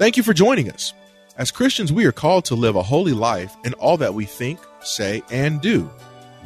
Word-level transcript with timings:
Thank 0.00 0.16
you 0.16 0.22
for 0.22 0.32
joining 0.32 0.70
us. 0.70 0.94
As 1.36 1.50
Christians, 1.50 1.92
we 1.92 2.06
are 2.06 2.12
called 2.12 2.46
to 2.46 2.54
live 2.54 2.74
a 2.74 2.82
holy 2.82 3.12
life 3.12 3.54
in 3.66 3.74
all 3.74 3.98
that 3.98 4.14
we 4.14 4.24
think, 4.24 4.58
say, 4.80 5.22
and 5.30 5.60
do. 5.60 5.90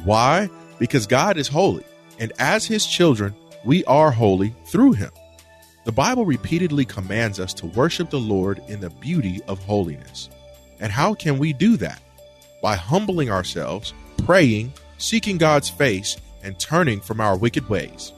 Why? 0.03 0.49
Because 0.77 1.07
God 1.07 1.37
is 1.37 1.47
holy, 1.47 1.85
and 2.19 2.33
as 2.37 2.65
His 2.65 2.85
children, 2.85 3.33
we 3.63 3.85
are 3.85 4.11
holy 4.11 4.53
through 4.65 4.91
Him. 4.91 5.09
The 5.85 5.93
Bible 5.93 6.25
repeatedly 6.25 6.83
commands 6.83 7.39
us 7.39 7.53
to 7.53 7.67
worship 7.67 8.09
the 8.09 8.19
Lord 8.19 8.61
in 8.67 8.81
the 8.81 8.89
beauty 8.89 9.39
of 9.47 9.63
holiness. 9.63 10.29
And 10.81 10.91
how 10.91 11.13
can 11.13 11.39
we 11.39 11.53
do 11.53 11.77
that? 11.77 12.01
By 12.61 12.75
humbling 12.75 13.31
ourselves, 13.31 13.93
praying, 14.25 14.73
seeking 14.97 15.37
God's 15.37 15.69
face, 15.69 16.17
and 16.43 16.59
turning 16.59 16.99
from 16.99 17.21
our 17.21 17.37
wicked 17.37 17.69
ways. 17.69 18.11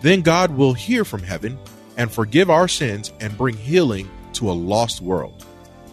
Then 0.00 0.22
God 0.22 0.50
will 0.56 0.72
hear 0.72 1.04
from 1.04 1.22
heaven 1.22 1.56
and 1.96 2.10
forgive 2.10 2.50
our 2.50 2.66
sins 2.66 3.12
and 3.20 3.38
bring 3.38 3.56
healing 3.56 4.10
to 4.42 4.50
a 4.50 4.52
lost 4.52 5.00
world. 5.00 5.46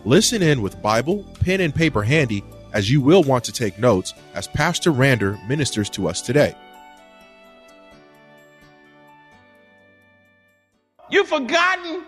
Listen 0.05 0.42
in 0.42 0.64
with 0.64 0.81
Bible, 0.81 1.23
pen, 1.39 1.61
and 1.61 1.73
paper 1.73 2.02
handy 2.02 2.44
as 2.73 2.89
you 2.89 3.00
will 3.00 3.22
want 3.22 3.44
to 3.44 3.52
take 3.52 3.78
notes 3.78 4.16
as 4.33 4.47
Pastor 4.47 4.91
Rander 4.91 5.39
ministers 5.47 5.88
to 5.91 6.08
us 6.08 6.19
today. 6.19 6.56
You've 11.11 11.28
forgotten 11.28 12.06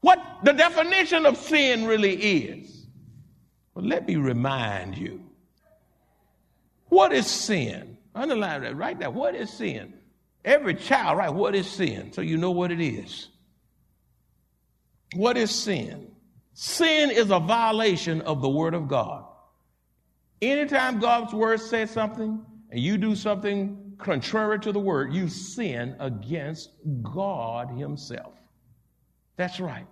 what 0.00 0.18
the 0.42 0.52
definition 0.52 1.26
of 1.26 1.36
sin 1.36 1.86
really 1.86 2.14
is. 2.14 2.86
Well, 3.74 3.84
let 3.84 4.06
me 4.06 4.16
remind 4.16 4.96
you. 4.96 5.20
What 6.88 7.12
is 7.12 7.26
sin? 7.26 7.98
Underline 8.14 8.62
that 8.62 8.76
right 8.76 8.98
there. 8.98 9.10
What 9.10 9.34
is 9.34 9.52
sin? 9.52 9.92
Every 10.42 10.74
child, 10.74 11.18
right? 11.18 11.32
What 11.32 11.54
is 11.54 11.66
sin? 11.66 12.14
So 12.14 12.22
you 12.22 12.38
know 12.38 12.52
what 12.52 12.72
it 12.72 12.80
is. 12.80 13.28
What 15.14 15.36
is 15.36 15.50
sin? 15.50 16.10
Sin 16.54 17.10
is 17.10 17.30
a 17.30 17.38
violation 17.38 18.22
of 18.22 18.40
the 18.40 18.48
Word 18.48 18.74
of 18.74 18.88
God. 18.88 19.24
Anytime 20.42 20.98
God's 20.98 21.32
Word 21.32 21.60
says 21.60 21.90
something 21.90 22.44
and 22.70 22.80
you 22.80 22.98
do 22.98 23.14
something 23.14 23.94
contrary 23.98 24.58
to 24.60 24.72
the 24.72 24.80
Word, 24.80 25.12
you 25.12 25.28
sin 25.28 25.96
against 26.00 26.70
God 27.02 27.70
Himself. 27.70 28.34
That's 29.36 29.60
right. 29.60 29.86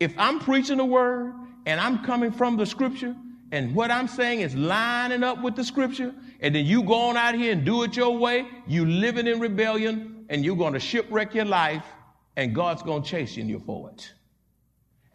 If 0.00 0.14
I'm 0.18 0.40
preaching 0.40 0.78
the 0.78 0.84
Word 0.84 1.34
and 1.66 1.80
I'm 1.80 2.04
coming 2.04 2.32
from 2.32 2.56
the 2.56 2.66
Scripture, 2.66 3.14
and 3.52 3.74
what 3.74 3.90
I'm 3.90 4.08
saying 4.08 4.40
is 4.40 4.54
lining 4.54 5.22
up 5.22 5.42
with 5.42 5.54
the 5.54 5.64
Scripture, 5.64 6.14
and 6.40 6.54
then 6.54 6.66
you 6.66 6.82
go 6.82 6.94
on 6.94 7.16
out 7.16 7.34
here 7.34 7.52
and 7.52 7.64
do 7.64 7.82
it 7.84 7.96
your 7.96 8.16
way, 8.16 8.46
you 8.66 8.84
living 8.84 9.26
in 9.26 9.38
rebellion, 9.38 10.26
and 10.28 10.44
you're 10.44 10.56
going 10.56 10.72
to 10.72 10.80
shipwreck 10.80 11.34
your 11.34 11.44
life, 11.44 11.84
and 12.36 12.54
God's 12.54 12.82
going 12.82 13.02
to 13.02 13.08
chase 13.08 13.36
you 13.36 13.60
for 13.60 13.90
it. 13.90 14.12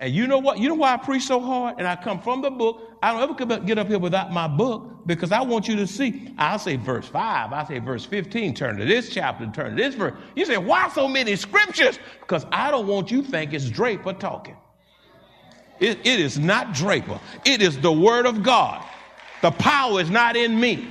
And 0.01 0.15
you 0.15 0.25
know 0.25 0.39
what? 0.39 0.57
You 0.57 0.67
know 0.67 0.75
why 0.75 0.95
I 0.95 0.97
preach 0.97 1.25
so 1.25 1.39
hard? 1.39 1.75
And 1.77 1.87
I 1.87 1.95
come 1.95 2.19
from 2.19 2.41
the 2.41 2.49
book. 2.49 2.97
I 3.03 3.13
don't 3.13 3.39
ever 3.39 3.59
get 3.59 3.77
up 3.77 3.87
here 3.87 3.99
without 3.99 4.31
my 4.31 4.47
book 4.47 5.05
because 5.05 5.31
I 5.31 5.41
want 5.41 5.67
you 5.67 5.75
to 5.75 5.85
see. 5.85 6.33
I'll 6.39 6.57
say 6.57 6.75
verse 6.75 7.07
5. 7.07 7.53
I 7.53 7.63
say 7.65 7.77
verse 7.77 8.03
15. 8.03 8.55
Turn 8.55 8.77
to 8.77 8.85
this 8.85 9.09
chapter. 9.09 9.45
Turn 9.53 9.75
to 9.75 9.83
this 9.83 9.93
verse. 9.93 10.15
You 10.35 10.45
say, 10.45 10.57
why 10.57 10.89
so 10.89 11.07
many 11.07 11.35
scriptures? 11.35 11.99
Because 12.19 12.47
I 12.51 12.71
don't 12.71 12.87
want 12.87 13.11
you 13.11 13.21
think 13.21 13.53
it's 13.53 13.69
Draper 13.69 14.13
talking. 14.13 14.57
It, 15.79 15.99
it 16.03 16.19
is 16.19 16.39
not 16.39 16.73
Draper. 16.73 17.19
It 17.45 17.61
is 17.61 17.77
the 17.79 17.91
word 17.91 18.25
of 18.25 18.41
God. 18.41 18.83
The 19.43 19.51
power 19.51 20.01
is 20.01 20.09
not 20.09 20.35
in 20.35 20.59
me. 20.59 20.87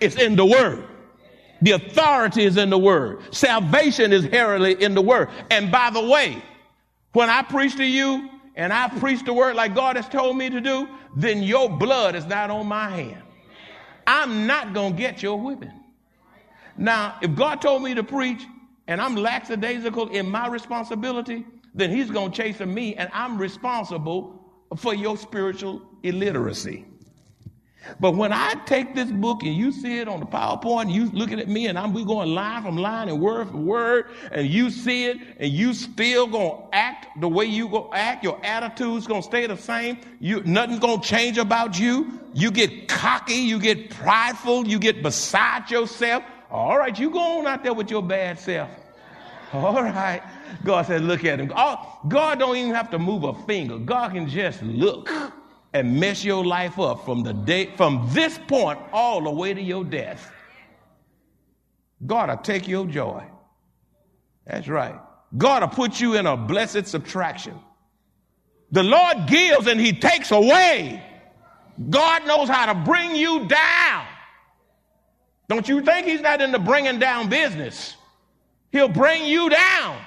It's 0.00 0.16
in 0.16 0.34
the 0.34 0.46
word. 0.46 0.84
The 1.60 1.72
authority 1.72 2.44
is 2.44 2.56
in 2.56 2.70
the 2.70 2.78
word. 2.78 3.20
Salvation 3.32 4.12
is 4.12 4.24
heralded 4.24 4.82
in 4.82 4.96
the 4.96 5.02
word. 5.02 5.28
And 5.48 5.70
by 5.70 5.90
the 5.90 6.04
way, 6.04 6.42
when 7.12 7.30
I 7.30 7.42
preach 7.42 7.76
to 7.76 7.84
you 7.84 8.30
and 8.54 8.72
I 8.72 8.88
preach 8.88 9.24
the 9.24 9.32
word 9.32 9.56
like 9.56 9.74
God 9.74 9.96
has 9.96 10.08
told 10.08 10.36
me 10.36 10.50
to 10.50 10.60
do, 10.60 10.88
then 11.16 11.42
your 11.42 11.68
blood 11.70 12.14
is 12.14 12.26
not 12.26 12.50
on 12.50 12.66
my 12.66 12.88
hand. 12.90 13.22
I'm 14.06 14.46
not 14.46 14.74
going 14.74 14.92
to 14.92 14.98
get 14.98 15.22
your 15.22 15.38
whipping. 15.38 15.72
Now, 16.76 17.18
if 17.22 17.34
God 17.34 17.62
told 17.62 17.82
me 17.82 17.94
to 17.94 18.02
preach 18.02 18.44
and 18.88 19.00
I'm 19.00 19.14
lackadaisical 19.14 20.08
in 20.08 20.28
my 20.28 20.48
responsibility, 20.48 21.46
then 21.74 21.90
He's 21.90 22.10
going 22.10 22.32
to 22.32 22.36
chase 22.36 22.60
me 22.60 22.94
and 22.96 23.08
I'm 23.12 23.38
responsible 23.38 24.38
for 24.76 24.94
your 24.94 25.16
spiritual 25.16 25.82
illiteracy. 26.02 26.84
But 28.00 28.12
when 28.12 28.32
I 28.32 28.54
take 28.66 28.94
this 28.94 29.10
book 29.10 29.42
and 29.42 29.54
you 29.54 29.72
see 29.72 29.98
it 29.98 30.08
on 30.08 30.20
the 30.20 30.26
PowerPoint, 30.26 30.92
you 30.92 31.06
looking 31.10 31.40
at 31.40 31.48
me 31.48 31.66
and 31.66 31.78
I'm 31.78 31.92
we 31.92 32.04
going 32.04 32.34
line 32.34 32.62
from 32.62 32.76
line 32.76 33.08
and 33.08 33.20
word 33.20 33.50
for 33.50 33.56
word, 33.56 34.10
and 34.30 34.46
you 34.48 34.70
see 34.70 35.06
it 35.06 35.18
and 35.38 35.52
you 35.52 35.74
still 35.74 36.26
gonna 36.26 36.62
act 36.72 37.20
the 37.20 37.28
way 37.28 37.44
you 37.44 37.68
go 37.68 37.90
act, 37.92 38.24
your 38.24 38.44
attitude's 38.44 39.06
gonna 39.06 39.22
stay 39.22 39.46
the 39.46 39.56
same. 39.56 39.98
You 40.20 40.42
nothing's 40.44 40.80
gonna 40.80 41.02
change 41.02 41.38
about 41.38 41.78
you. 41.78 42.20
You 42.34 42.50
get 42.50 42.88
cocky, 42.88 43.34
you 43.34 43.58
get 43.58 43.90
prideful, 43.90 44.66
you 44.66 44.78
get 44.78 45.02
beside 45.02 45.70
yourself. 45.70 46.24
All 46.50 46.78
right, 46.78 46.98
you 46.98 47.10
go 47.10 47.38
on 47.38 47.46
out 47.46 47.62
there 47.62 47.74
with 47.74 47.90
your 47.90 48.02
bad 48.02 48.38
self. 48.38 48.70
All 49.52 49.82
right. 49.82 50.22
God 50.64 50.86
said, 50.86 51.02
look 51.02 51.24
at 51.24 51.38
him. 51.38 51.52
Oh, 51.54 51.98
God 52.08 52.38
don't 52.38 52.56
even 52.56 52.74
have 52.74 52.90
to 52.90 52.98
move 52.98 53.24
a 53.24 53.34
finger. 53.44 53.78
God 53.78 54.12
can 54.12 54.28
just 54.28 54.62
look 54.62 55.10
and 55.74 55.98
mess 55.98 56.24
your 56.24 56.44
life 56.44 56.78
up 56.78 57.04
from 57.04 57.22
the 57.22 57.32
day 57.32 57.66
from 57.76 58.08
this 58.12 58.38
point 58.46 58.78
all 58.92 59.22
the 59.22 59.30
way 59.30 59.54
to 59.54 59.62
your 59.62 59.84
death. 59.84 60.30
God 62.04 62.28
will 62.28 62.36
take 62.38 62.68
your 62.68 62.86
joy. 62.86 63.24
That's 64.46 64.68
right. 64.68 64.94
God 65.36 65.62
will 65.62 65.68
put 65.68 66.00
you 66.00 66.14
in 66.14 66.26
a 66.26 66.36
blessed 66.36 66.86
subtraction. 66.86 67.58
The 68.70 68.82
Lord 68.82 69.26
gives 69.26 69.66
and 69.66 69.80
he 69.80 69.92
takes 69.92 70.30
away. 70.30 71.02
God 71.90 72.26
knows 72.26 72.48
how 72.48 72.66
to 72.66 72.74
bring 72.74 73.14
you 73.16 73.46
down. 73.46 74.06
Don't 75.48 75.68
you 75.68 75.82
think 75.82 76.06
he's 76.06 76.20
not 76.20 76.40
in 76.40 76.52
the 76.52 76.58
bringing 76.58 76.98
down 76.98 77.28
business? 77.28 77.96
He'll 78.70 78.88
bring 78.88 79.24
you 79.24 79.50
down. 79.50 79.98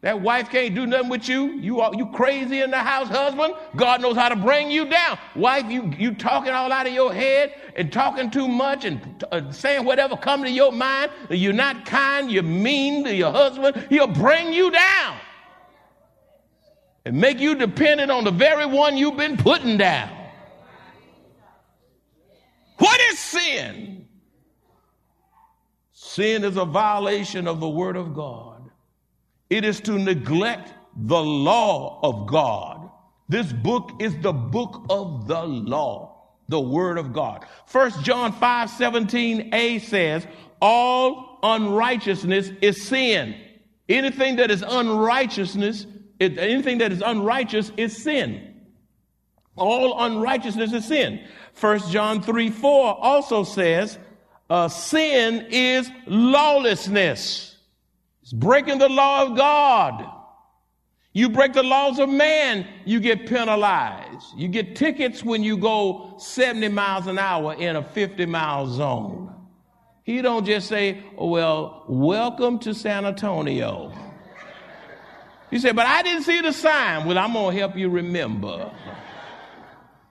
That 0.00 0.20
wife 0.20 0.48
can't 0.48 0.76
do 0.76 0.86
nothing 0.86 1.08
with 1.08 1.28
you. 1.28 1.54
You 1.54 1.80
are 1.80 1.92
you 1.92 2.06
crazy 2.06 2.60
in 2.60 2.70
the 2.70 2.78
house, 2.78 3.08
husband. 3.08 3.54
God 3.74 4.00
knows 4.00 4.16
how 4.16 4.28
to 4.28 4.36
bring 4.36 4.70
you 4.70 4.88
down. 4.88 5.18
Wife, 5.34 5.68
you 5.70 5.92
you 5.98 6.14
talking 6.14 6.52
all 6.52 6.70
out 6.70 6.86
of 6.86 6.92
your 6.92 7.12
head 7.12 7.54
and 7.74 7.92
talking 7.92 8.30
too 8.30 8.46
much 8.46 8.84
and 8.84 9.24
uh, 9.32 9.50
saying 9.50 9.84
whatever 9.84 10.16
come 10.16 10.44
to 10.44 10.50
your 10.50 10.70
mind. 10.70 11.10
You're 11.30 11.52
not 11.52 11.84
kind. 11.84 12.30
You're 12.30 12.44
mean 12.44 13.04
to 13.04 13.14
your 13.14 13.32
husband. 13.32 13.86
He'll 13.90 14.06
bring 14.06 14.52
you 14.52 14.70
down 14.70 15.16
and 17.04 17.20
make 17.20 17.40
you 17.40 17.56
dependent 17.56 18.12
on 18.12 18.22
the 18.22 18.30
very 18.30 18.66
one 18.66 18.96
you've 18.96 19.16
been 19.16 19.36
putting 19.36 19.78
down. 19.78 20.10
What 22.76 23.00
is 23.10 23.18
sin? 23.18 24.06
Sin 25.92 26.44
is 26.44 26.56
a 26.56 26.64
violation 26.64 27.48
of 27.48 27.58
the 27.58 27.68
word 27.68 27.96
of 27.96 28.14
God. 28.14 28.57
It 29.50 29.64
is 29.64 29.80
to 29.82 29.98
neglect 29.98 30.72
the 30.96 31.22
law 31.22 32.00
of 32.02 32.26
God. 32.26 32.90
This 33.28 33.52
book 33.52 33.92
is 34.00 34.16
the 34.18 34.32
book 34.32 34.84
of 34.88 35.26
the 35.28 35.42
law, 35.42 36.28
the 36.48 36.60
word 36.60 36.98
of 36.98 37.12
God. 37.12 37.46
First 37.66 38.02
John 38.02 38.32
5 38.32 38.70
17a 38.70 39.80
says, 39.82 40.26
All 40.60 41.38
unrighteousness 41.42 42.50
is 42.60 42.82
sin. 42.82 43.34
Anything 43.88 44.36
that 44.36 44.50
is 44.50 44.62
unrighteousness, 44.66 45.86
anything 46.20 46.78
that 46.78 46.92
is 46.92 47.02
unrighteous 47.04 47.72
is 47.76 48.02
sin. 48.02 48.54
All 49.56 50.02
unrighteousness 50.02 50.72
is 50.72 50.86
sin. 50.86 51.26
First 51.52 51.90
John 51.90 52.22
3 52.22 52.50
4 52.50 53.04
also 53.04 53.44
says, 53.44 53.98
uh, 54.48 54.68
Sin 54.68 55.46
is 55.50 55.90
lawlessness. 56.06 57.57
It's 58.28 58.34
breaking 58.34 58.76
the 58.76 58.90
law 58.90 59.22
of 59.22 59.38
God. 59.38 60.06
You 61.14 61.30
break 61.30 61.54
the 61.54 61.62
laws 61.62 61.98
of 61.98 62.10
man, 62.10 62.66
you 62.84 63.00
get 63.00 63.26
penalized. 63.26 64.26
You 64.36 64.48
get 64.48 64.76
tickets 64.76 65.24
when 65.24 65.42
you 65.42 65.56
go 65.56 66.14
70 66.18 66.68
miles 66.68 67.06
an 67.06 67.18
hour 67.18 67.54
in 67.54 67.76
a 67.76 67.82
50 67.82 68.26
mile 68.26 68.66
zone. 68.66 69.34
He 70.04 70.20
don't 70.20 70.44
just 70.44 70.68
say, 70.68 71.02
oh, 71.16 71.30
well, 71.30 71.84
welcome 71.88 72.58
to 72.58 72.74
San 72.74 73.06
Antonio. 73.06 73.94
He 75.50 75.58
said, 75.58 75.74
but 75.74 75.86
I 75.86 76.02
didn't 76.02 76.24
see 76.24 76.42
the 76.42 76.52
sign. 76.52 77.06
Well, 77.06 77.16
I'm 77.16 77.32
going 77.32 77.54
to 77.54 77.58
help 77.58 77.78
you 77.78 77.88
remember. 77.88 78.70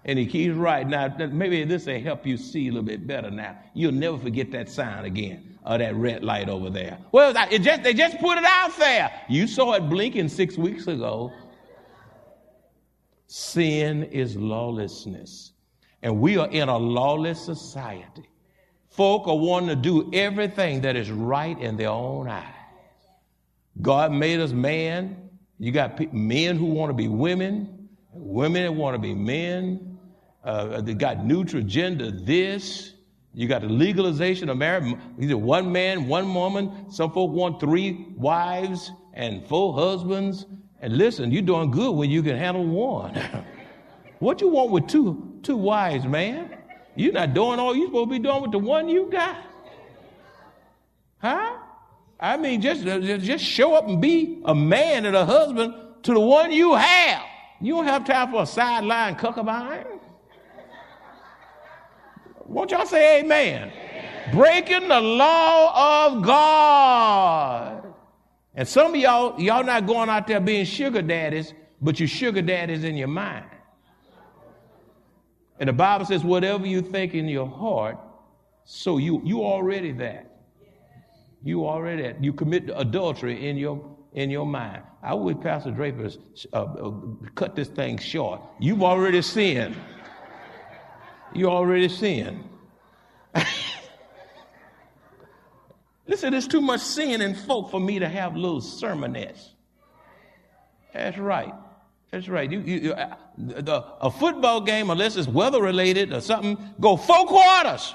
And 0.05 0.17
he 0.17 0.25
keeps 0.25 0.55
writing. 0.55 0.91
Now, 0.91 1.13
maybe 1.17 1.63
this 1.65 1.85
will 1.85 1.99
help 1.99 2.25
you 2.25 2.37
see 2.37 2.67
a 2.67 2.71
little 2.71 2.83
bit 2.83 3.05
better 3.05 3.29
now. 3.29 3.57
You'll 3.73 3.91
never 3.91 4.17
forget 4.17 4.51
that 4.51 4.69
sign 4.69 5.05
again, 5.05 5.57
or 5.65 5.77
that 5.77 5.95
red 5.95 6.23
light 6.23 6.47
over 6.47 6.69
there. 6.69 6.97
Well, 7.11 7.33
it 7.51 7.59
just, 7.59 7.83
they 7.83 7.93
just 7.93 8.17
put 8.19 8.37
it 8.37 8.45
out 8.45 8.77
there. 8.77 9.11
You 9.27 9.47
saw 9.47 9.73
it 9.73 9.89
blinking 9.89 10.29
six 10.29 10.57
weeks 10.57 10.87
ago. 10.87 11.33
Sin 13.27 14.03
is 14.05 14.37
lawlessness. 14.37 15.51
And 16.03 16.21
we 16.21 16.37
are 16.37 16.47
in 16.47 16.69
a 16.69 16.77
lawless 16.77 17.43
society. 17.43 18.29
Folk 18.89 19.27
are 19.27 19.35
wanting 19.35 19.69
to 19.69 19.75
do 19.75 20.09
everything 20.13 20.81
that 20.81 20.95
is 20.95 21.11
right 21.11 21.59
in 21.59 21.75
their 21.75 21.89
own 21.89 22.29
eyes. 22.29 22.45
God 23.81 24.11
made 24.11 24.39
us 24.39 24.53
man. 24.53 25.29
You 25.59 25.71
got 25.71 26.13
men 26.13 26.55
who 26.55 26.65
want 26.65 26.89
to 26.89 26.93
be 26.93 27.07
women, 27.07 27.89
women 28.13 28.63
that 28.63 28.71
want 28.71 28.95
to 28.95 28.99
be 28.99 29.13
men, 29.13 29.86
uh, 30.43 30.81
they 30.81 30.93
got 30.93 31.25
neutral 31.25 31.63
gender 31.63 32.11
this. 32.11 32.93
You 33.33 33.47
got 33.47 33.61
the 33.61 33.69
legalization 33.69 34.49
of 34.49 34.57
marriage. 34.57 34.95
Either 35.19 35.37
one 35.37 35.71
man, 35.71 36.07
one 36.07 36.33
woman. 36.33 36.89
Some 36.89 37.11
folk 37.11 37.31
want 37.31 37.59
three 37.59 38.07
wives 38.15 38.91
and 39.13 39.45
four 39.47 39.73
husbands. 39.73 40.45
And 40.81 40.97
listen, 40.97 41.31
you're 41.31 41.41
doing 41.41 41.71
good 41.71 41.91
when 41.91 42.09
you 42.09 42.23
can 42.23 42.37
handle 42.37 42.65
one. 42.65 43.13
what 44.19 44.41
you 44.41 44.49
want 44.49 44.71
with 44.71 44.87
two 44.87 45.39
two 45.43 45.57
wives, 45.57 46.05
man? 46.05 46.57
You're 46.95 47.13
not 47.13 47.33
doing 47.33 47.59
all 47.59 47.75
you're 47.75 47.87
supposed 47.87 48.09
to 48.09 48.15
be 48.15 48.19
doing 48.19 48.41
with 48.41 48.51
the 48.51 48.59
one 48.59 48.89
you 48.89 49.07
got. 49.11 49.37
Huh? 51.19 51.57
I 52.19 52.37
mean, 52.37 52.61
just, 52.61 52.83
just 52.83 53.43
show 53.43 53.75
up 53.75 53.87
and 53.87 54.01
be 54.01 54.41
a 54.45 54.55
man 54.55 55.05
and 55.05 55.15
a 55.15 55.25
husband 55.25 55.75
to 56.03 56.13
the 56.13 56.19
one 56.19 56.51
you 56.51 56.73
have. 56.73 57.21
You 57.61 57.75
don't 57.75 57.85
have 57.85 58.05
time 58.05 58.31
for 58.31 58.43
a 58.43 58.45
sideline 58.45 59.15
concubine. 59.15 59.96
Won't 62.47 62.71
y'all 62.71 62.85
say 62.85 63.19
amen? 63.19 63.71
amen? 63.71 64.33
Breaking 64.33 64.87
the 64.87 65.01
law 65.01 66.07
of 66.07 66.23
God. 66.23 67.93
And 68.55 68.67
some 68.67 68.93
of 68.93 68.99
y'all, 68.99 69.39
y'all 69.39 69.63
not 69.63 69.85
going 69.85 70.09
out 70.09 70.27
there 70.27 70.39
being 70.39 70.65
sugar 70.65 71.01
daddies, 71.01 71.53
but 71.81 71.99
you're 71.99 72.07
sugar 72.07 72.41
daddies 72.41 72.83
in 72.83 72.95
your 72.95 73.07
mind. 73.07 73.45
And 75.59 75.69
the 75.69 75.73
Bible 75.73 76.05
says, 76.05 76.23
whatever 76.23 76.65
you 76.65 76.81
think 76.81 77.13
in 77.13 77.27
your 77.27 77.47
heart, 77.47 77.97
so 78.65 78.97
you 78.97 79.21
you 79.23 79.43
already 79.43 79.91
that. 79.93 80.29
You 81.43 81.65
already 81.65 82.01
that. 82.03 82.23
You 82.23 82.33
commit 82.33 82.69
adultery 82.75 83.47
in 83.47 83.57
your 83.57 83.95
in 84.13 84.29
your 84.29 84.45
mind. 84.45 84.83
I 85.01 85.13
wish 85.13 85.37
Pastor 85.41 85.71
Draper 85.71 86.09
uh, 86.53 86.57
uh, 86.57 86.91
cut 87.35 87.55
this 87.55 87.69
thing 87.69 87.97
short. 87.97 88.41
You've 88.59 88.83
already 88.83 89.21
sinned 89.21 89.75
you 91.33 91.49
already 91.49 91.89
sin. 91.89 92.43
Listen, 96.07 96.31
there's 96.31 96.47
too 96.47 96.61
much 96.61 96.81
sin 96.81 97.21
in 97.21 97.35
folk 97.35 97.69
for 97.69 97.79
me 97.79 97.99
to 97.99 98.07
have 98.07 98.35
little 98.35 98.61
sermonettes. 98.61 99.49
That's 100.93 101.17
right. 101.17 101.53
That's 102.11 102.29
right. 102.29 102.49
You, 102.49 102.59
you, 102.61 102.93
uh, 102.93 103.15
the, 103.37 103.83
a 103.99 104.09
football 104.09 104.61
game, 104.61 104.89
unless 104.89 105.17
it's 105.17 105.27
weather 105.27 105.61
related 105.61 106.13
or 106.13 106.21
something, 106.21 106.57
go 106.79 106.95
four 106.95 107.25
quarters. 107.25 107.93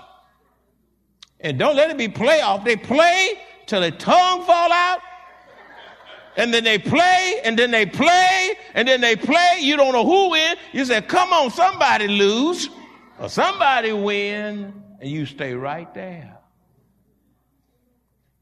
And 1.41 1.59
don't 1.59 1.75
let 1.75 1.91
it 1.91 1.97
be 1.97 2.09
playoff. 2.09 2.65
They 2.65 2.77
play 2.77 3.41
till 3.67 3.81
their 3.81 3.91
tongue 3.91 4.45
fall 4.45 4.71
out. 4.71 5.01
And 6.37 6.53
then 6.53 6.65
they 6.65 6.79
play, 6.79 7.41
and 7.45 7.59
then 7.59 7.71
they 7.71 7.85
play, 7.85 8.55
and 8.75 8.89
then 8.89 9.01
they 9.03 9.17
play. 9.17 9.59
You 9.61 9.77
don't 9.77 9.93
know 9.93 10.05
who 10.05 10.31
win. 10.31 10.57
You 10.73 10.85
say, 10.85 11.03
come 11.03 11.31
on, 11.33 11.51
somebody 11.51 12.09
lose 12.09 12.71
or 13.23 13.29
somebody 13.29 13.93
win 13.93 14.83
and 15.01 15.09
you 15.09 15.25
stay 15.27 15.55
right 15.55 15.95
there. 15.95 16.37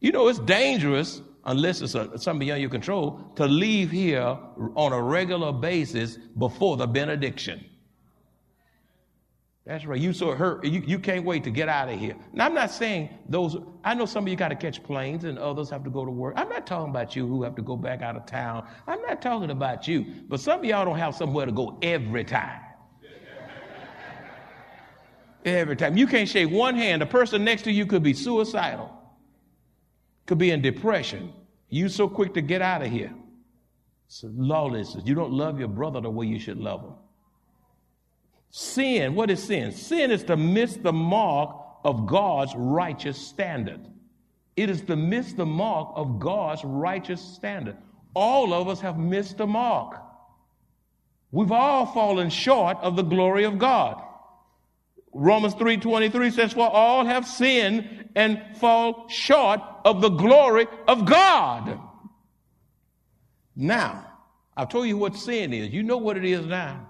You 0.00 0.10
know, 0.10 0.28
it's 0.28 0.38
dangerous, 0.38 1.20
unless 1.44 1.82
it's 1.82 1.94
a, 1.94 2.18
something 2.18 2.46
beyond 2.46 2.62
your 2.62 2.70
control, 2.70 3.20
to 3.36 3.46
leave 3.46 3.90
here 3.90 4.38
on 4.74 4.94
a 4.94 5.02
regular 5.02 5.52
basis 5.52 6.16
before 6.16 6.78
the 6.78 6.86
benediction. 6.86 7.62
That's 9.66 9.84
right. 9.84 10.00
You 10.00 10.14
so 10.14 10.32
hurt. 10.32 10.64
You, 10.64 10.82
you 10.86 10.98
can't 10.98 11.26
wait 11.26 11.44
to 11.44 11.50
get 11.50 11.68
out 11.68 11.90
of 11.90 12.00
here. 12.00 12.16
Now, 12.32 12.46
I'm 12.46 12.54
not 12.54 12.70
saying 12.70 13.10
those, 13.28 13.58
I 13.84 13.92
know 13.92 14.06
some 14.06 14.24
of 14.24 14.28
you 14.28 14.36
got 14.36 14.48
to 14.48 14.56
catch 14.56 14.82
planes 14.82 15.24
and 15.24 15.38
others 15.38 15.68
have 15.68 15.84
to 15.84 15.90
go 15.90 16.06
to 16.06 16.10
work. 16.10 16.32
I'm 16.38 16.48
not 16.48 16.66
talking 16.66 16.88
about 16.88 17.14
you 17.14 17.26
who 17.26 17.42
have 17.42 17.54
to 17.56 17.62
go 17.62 17.76
back 17.76 18.00
out 18.00 18.16
of 18.16 18.24
town. 18.24 18.66
I'm 18.86 19.02
not 19.02 19.20
talking 19.20 19.50
about 19.50 19.86
you. 19.86 20.06
But 20.26 20.40
some 20.40 20.60
of 20.60 20.64
y'all 20.64 20.86
don't 20.86 20.98
have 20.98 21.14
somewhere 21.14 21.44
to 21.44 21.52
go 21.52 21.78
every 21.82 22.24
time. 22.24 22.60
Every 25.44 25.76
time. 25.76 25.96
You 25.96 26.06
can't 26.06 26.28
shake 26.28 26.50
one 26.50 26.76
hand. 26.76 27.00
The 27.00 27.06
person 27.06 27.44
next 27.44 27.62
to 27.62 27.72
you 27.72 27.86
could 27.86 28.02
be 28.02 28.12
suicidal, 28.12 28.90
could 30.26 30.38
be 30.38 30.50
in 30.50 30.60
depression. 30.60 31.32
You 31.68 31.88
so 31.88 32.08
quick 32.08 32.34
to 32.34 32.40
get 32.40 32.62
out 32.62 32.82
of 32.82 32.90
here. 32.90 33.12
It's 34.06 34.24
lawlessness. 34.24 35.04
You 35.06 35.14
don't 35.14 35.32
love 35.32 35.58
your 35.58 35.68
brother 35.68 36.00
the 36.00 36.10
way 36.10 36.26
you 36.26 36.38
should 36.38 36.58
love 36.58 36.82
him. 36.82 36.94
Sin, 38.50 39.14
what 39.14 39.30
is 39.30 39.42
sin? 39.42 39.72
Sin 39.72 40.10
is 40.10 40.24
to 40.24 40.36
miss 40.36 40.76
the 40.76 40.92
mark 40.92 41.56
of 41.84 42.06
God's 42.06 42.52
righteous 42.56 43.16
standard. 43.16 43.80
It 44.56 44.68
is 44.68 44.82
to 44.82 44.96
miss 44.96 45.32
the 45.32 45.46
mark 45.46 45.92
of 45.94 46.18
God's 46.18 46.64
righteous 46.64 47.20
standard. 47.22 47.76
All 48.14 48.52
of 48.52 48.68
us 48.68 48.80
have 48.80 48.98
missed 48.98 49.38
the 49.38 49.46
mark. 49.46 50.02
We've 51.30 51.52
all 51.52 51.86
fallen 51.86 52.28
short 52.28 52.76
of 52.78 52.96
the 52.96 53.02
glory 53.02 53.44
of 53.44 53.58
God. 53.58 54.02
Romans 55.12 55.54
3:23 55.54 56.30
says 56.30 56.52
for 56.52 56.68
all 56.68 57.04
have 57.04 57.26
sinned 57.26 58.08
and 58.14 58.40
fall 58.56 59.08
short 59.08 59.60
of 59.84 60.00
the 60.00 60.08
glory 60.08 60.66
of 60.86 61.04
God. 61.04 61.80
Now, 63.56 64.06
I've 64.56 64.68
told 64.68 64.86
you 64.86 64.96
what 64.96 65.16
sin 65.16 65.52
is. 65.52 65.72
You 65.72 65.82
know 65.82 65.98
what 65.98 66.16
it 66.16 66.24
is 66.24 66.46
now. 66.46 66.86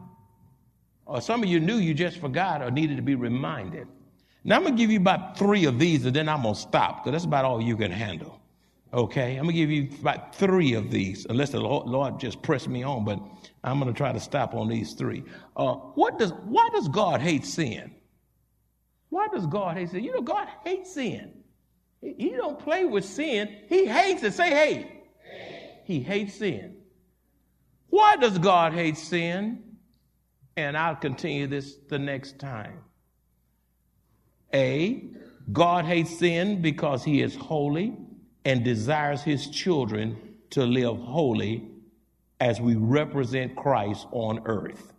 Or 1.06 1.20
some 1.20 1.42
of 1.42 1.48
you 1.48 1.60
knew 1.60 1.76
you 1.76 1.94
just 1.94 2.18
forgot 2.18 2.62
or 2.62 2.70
needed 2.70 2.96
to 2.96 3.02
be 3.02 3.14
reminded. 3.14 3.88
Now 4.44 4.56
I'm 4.56 4.62
going 4.62 4.76
to 4.76 4.80
give 4.80 4.90
you 4.90 4.98
about 4.98 5.36
3 5.36 5.64
of 5.64 5.78
these 5.78 6.06
and 6.06 6.14
then 6.14 6.28
I'm 6.28 6.42
going 6.42 6.54
to 6.54 6.60
stop 6.60 7.04
because 7.04 7.12
that's 7.12 7.24
about 7.24 7.44
all 7.44 7.60
you 7.60 7.76
can 7.76 7.90
handle. 7.90 8.40
Okay? 8.92 9.36
I'm 9.36 9.44
going 9.44 9.54
to 9.54 9.60
give 9.60 9.70
you 9.70 9.88
about 10.00 10.34
3 10.34 10.74
of 10.74 10.90
these 10.90 11.26
unless 11.28 11.50
the 11.50 11.60
Lord 11.60 12.20
just 12.20 12.42
press 12.42 12.68
me 12.68 12.82
on, 12.82 13.04
but 13.04 13.18
I'm 13.64 13.80
going 13.80 13.92
to 13.92 13.96
try 13.96 14.12
to 14.12 14.20
stop 14.20 14.54
on 14.54 14.68
these 14.68 14.92
3. 14.92 15.24
Uh, 15.56 15.74
what 15.74 16.18
does 16.18 16.32
why 16.44 16.68
does 16.72 16.88
God 16.88 17.20
hate 17.20 17.44
sin? 17.44 17.94
Why 19.10 19.28
does 19.28 19.46
God 19.46 19.76
hate 19.76 19.90
sin? 19.90 20.04
You 20.04 20.12
know, 20.14 20.22
God 20.22 20.48
hates 20.64 20.94
sin. 20.94 21.32
He, 22.00 22.30
don't 22.30 22.58
play 22.58 22.86
with 22.86 23.04
sin. 23.04 23.54
He 23.68 23.86
hates 23.86 24.22
it. 24.22 24.32
Say 24.32 24.50
hate. 24.50 24.86
He 25.84 26.00
hates 26.00 26.34
sin. 26.34 26.76
Why 27.88 28.16
does 28.16 28.38
God 28.38 28.72
hate 28.72 28.96
sin? 28.96 29.62
And 30.56 30.76
I'll 30.76 30.96
continue 30.96 31.46
this 31.46 31.76
the 31.88 31.98
next 31.98 32.38
time. 32.38 32.78
A, 34.54 35.04
God 35.52 35.84
hates 35.84 36.18
sin 36.18 36.62
because 36.62 37.04
he 37.04 37.20
is 37.20 37.36
holy 37.36 37.96
and 38.44 38.64
desires 38.64 39.22
his 39.22 39.48
children 39.48 40.16
to 40.50 40.64
live 40.64 40.96
holy 40.96 41.68
as 42.40 42.60
we 42.60 42.74
represent 42.76 43.54
Christ 43.56 44.06
on 44.12 44.40
earth. 44.46 44.92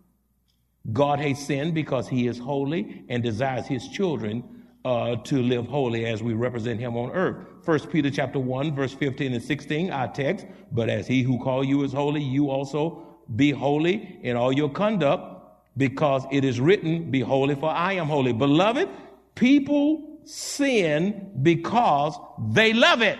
God 0.90 1.20
hates 1.20 1.46
sin 1.46 1.72
because 1.72 2.08
he 2.08 2.26
is 2.26 2.38
holy 2.38 3.04
and 3.08 3.22
desires 3.22 3.66
his 3.66 3.86
children 3.88 4.64
uh, 4.84 5.16
to 5.16 5.40
live 5.40 5.66
holy 5.66 6.06
as 6.06 6.22
we 6.22 6.32
represent 6.32 6.80
him 6.80 6.96
on 6.96 7.10
earth. 7.12 7.36
First 7.62 7.90
Peter 7.90 8.10
chapter 8.10 8.40
1, 8.40 8.74
verse 8.74 8.92
15 8.92 9.34
and 9.34 9.42
16, 9.42 9.90
our 9.92 10.08
text, 10.08 10.46
but 10.72 10.88
as 10.88 11.06
he 11.06 11.22
who 11.22 11.38
called 11.38 11.68
you 11.68 11.84
is 11.84 11.92
holy, 11.92 12.20
you 12.20 12.50
also 12.50 13.06
be 13.36 13.52
holy 13.52 14.18
in 14.22 14.36
all 14.36 14.52
your 14.52 14.68
conduct, 14.68 15.40
because 15.76 16.24
it 16.30 16.44
is 16.44 16.60
written, 16.60 17.10
Be 17.10 17.20
holy, 17.20 17.54
for 17.54 17.70
I 17.70 17.94
am 17.94 18.06
holy. 18.06 18.32
Beloved, 18.32 18.88
people 19.34 20.18
sin 20.24 21.30
because 21.42 22.18
they 22.50 22.72
love 22.72 23.00
it. 23.02 23.18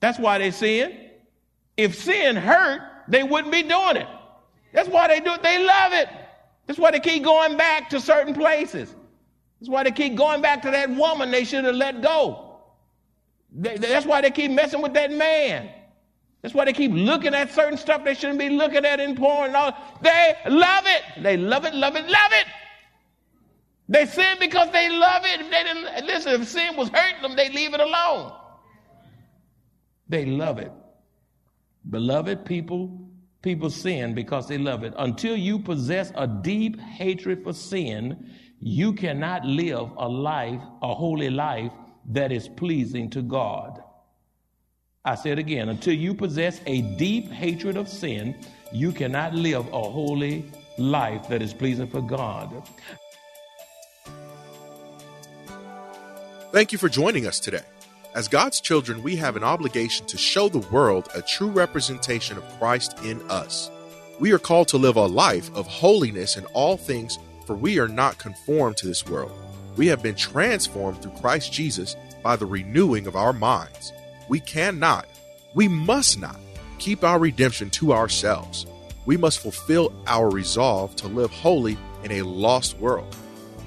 That's 0.00 0.18
why 0.18 0.38
they 0.38 0.50
sin. 0.50 0.96
If 1.76 1.96
sin 1.96 2.36
hurt, 2.36 2.82
they 3.08 3.22
wouldn't 3.22 3.52
be 3.52 3.62
doing 3.62 3.96
it. 3.96 4.06
That's 4.72 4.88
why 4.88 5.08
they 5.08 5.20
do 5.20 5.32
it. 5.32 5.42
They 5.42 5.64
love 5.64 5.92
it. 5.94 6.08
That's 6.68 6.78
why 6.78 6.90
they 6.90 7.00
keep 7.00 7.24
going 7.24 7.56
back 7.56 7.88
to 7.90 8.00
certain 8.00 8.34
places. 8.34 8.94
That's 9.58 9.70
why 9.70 9.82
they 9.84 9.90
keep 9.90 10.14
going 10.14 10.42
back 10.42 10.62
to 10.62 10.70
that 10.70 10.90
woman 10.90 11.30
they 11.30 11.44
should 11.44 11.64
have 11.64 11.74
let 11.74 12.02
go. 12.02 12.60
That's 13.50 14.04
why 14.04 14.20
they 14.20 14.30
keep 14.30 14.50
messing 14.50 14.82
with 14.82 14.92
that 14.92 15.10
man. 15.10 15.70
That's 16.42 16.54
why 16.54 16.66
they 16.66 16.74
keep 16.74 16.92
looking 16.92 17.34
at 17.34 17.50
certain 17.52 17.78
stuff 17.78 18.04
they 18.04 18.14
shouldn't 18.14 18.38
be 18.38 18.50
looking 18.50 18.84
at 18.84 19.00
in 19.00 19.16
porn 19.16 19.56
all. 19.56 19.72
They 20.02 20.36
love 20.46 20.84
it. 20.86 21.22
They 21.22 21.38
love 21.38 21.64
it, 21.64 21.74
love 21.74 21.96
it, 21.96 22.06
love 22.06 22.32
it. 22.32 22.46
They 23.88 24.04
sin 24.04 24.36
because 24.38 24.70
they 24.70 24.90
love 24.90 25.22
it. 25.24 25.40
If 25.40 25.50
they 25.50 25.64
didn't 25.64 26.06
listen, 26.06 26.42
if 26.42 26.48
sin 26.48 26.76
was 26.76 26.90
hurting 26.90 27.22
them, 27.22 27.34
they 27.34 27.48
leave 27.48 27.72
it 27.72 27.80
alone. 27.80 28.32
They 30.06 30.26
love 30.26 30.58
it. 30.58 30.70
Beloved 31.88 32.44
people, 32.44 33.07
people 33.42 33.70
sin 33.70 34.14
because 34.14 34.48
they 34.48 34.58
love 34.58 34.84
it. 34.84 34.94
Until 34.98 35.36
you 35.36 35.58
possess 35.58 36.12
a 36.14 36.26
deep 36.26 36.80
hatred 36.80 37.44
for 37.44 37.52
sin, 37.52 38.30
you 38.60 38.92
cannot 38.92 39.44
live 39.44 39.90
a 39.96 40.08
life, 40.08 40.60
a 40.82 40.94
holy 40.94 41.30
life 41.30 41.72
that 42.10 42.32
is 42.32 42.48
pleasing 42.48 43.10
to 43.10 43.22
God. 43.22 43.82
I 45.04 45.14
say 45.14 45.30
it 45.30 45.38
again 45.38 45.68
until 45.68 45.94
you 45.94 46.14
possess 46.14 46.60
a 46.66 46.82
deep 46.96 47.30
hatred 47.30 47.76
of 47.76 47.88
sin, 47.88 48.34
you 48.72 48.92
cannot 48.92 49.34
live 49.34 49.66
a 49.68 49.82
holy 49.82 50.50
life 50.76 51.28
that 51.28 51.40
is 51.40 51.54
pleasing 51.54 51.88
for 51.88 52.02
God. 52.02 52.68
Thank 56.52 56.72
you 56.72 56.78
for 56.78 56.88
joining 56.88 57.26
us 57.26 57.38
today. 57.38 57.62
As 58.18 58.26
God's 58.26 58.60
children, 58.60 59.04
we 59.04 59.14
have 59.14 59.36
an 59.36 59.44
obligation 59.44 60.04
to 60.06 60.18
show 60.18 60.48
the 60.48 60.66
world 60.72 61.08
a 61.14 61.22
true 61.22 61.50
representation 61.50 62.36
of 62.36 62.58
Christ 62.58 62.98
in 63.04 63.22
us. 63.30 63.70
We 64.18 64.32
are 64.32 64.40
called 64.40 64.66
to 64.68 64.76
live 64.76 64.96
a 64.96 65.06
life 65.06 65.54
of 65.54 65.68
holiness 65.68 66.36
in 66.36 66.44
all 66.46 66.76
things, 66.76 67.20
for 67.46 67.54
we 67.54 67.78
are 67.78 67.86
not 67.86 68.18
conformed 68.18 68.76
to 68.78 68.88
this 68.88 69.06
world. 69.06 69.30
We 69.76 69.86
have 69.86 70.02
been 70.02 70.16
transformed 70.16 71.00
through 71.00 71.12
Christ 71.20 71.52
Jesus 71.52 71.94
by 72.20 72.34
the 72.34 72.44
renewing 72.44 73.06
of 73.06 73.14
our 73.14 73.32
minds. 73.32 73.92
We 74.28 74.40
cannot, 74.40 75.06
we 75.54 75.68
must 75.68 76.18
not 76.18 76.40
keep 76.80 77.04
our 77.04 77.20
redemption 77.20 77.70
to 77.70 77.92
ourselves. 77.92 78.66
We 79.06 79.16
must 79.16 79.38
fulfill 79.38 79.92
our 80.08 80.28
resolve 80.28 80.96
to 80.96 81.06
live 81.06 81.30
holy 81.30 81.78
in 82.02 82.10
a 82.10 82.22
lost 82.22 82.78
world. 82.78 83.14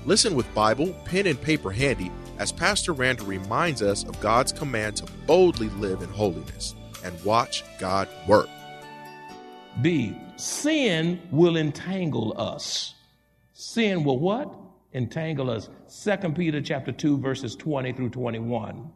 Listen 0.05 0.35
with 0.35 0.53
Bible, 0.53 0.93
pen, 1.05 1.27
and 1.27 1.41
paper 1.41 1.71
handy 1.71 2.11
as 2.41 2.51
Pastor 2.51 2.91
Randall 2.91 3.27
reminds 3.27 3.83
us 3.83 4.03
of 4.03 4.19
God's 4.19 4.51
command 4.51 4.97
to 4.97 5.05
boldly 5.27 5.69
live 5.69 6.01
in 6.01 6.09
holiness 6.09 6.73
and 7.05 7.23
watch 7.23 7.63
God 7.77 8.07
work. 8.27 8.49
B. 9.83 10.17
Sin 10.37 11.21
will 11.29 11.55
entangle 11.55 12.33
us. 12.35 12.95
Sin 13.53 14.03
will 14.03 14.17
what? 14.17 14.51
Entangle 14.95 15.51
us. 15.51 15.69
2 16.03 16.31
Peter 16.31 16.59
chapter 16.61 16.91
2 16.91 17.19
verses 17.19 17.55
20 17.55 17.93
through 17.93 18.09
21. 18.09 18.89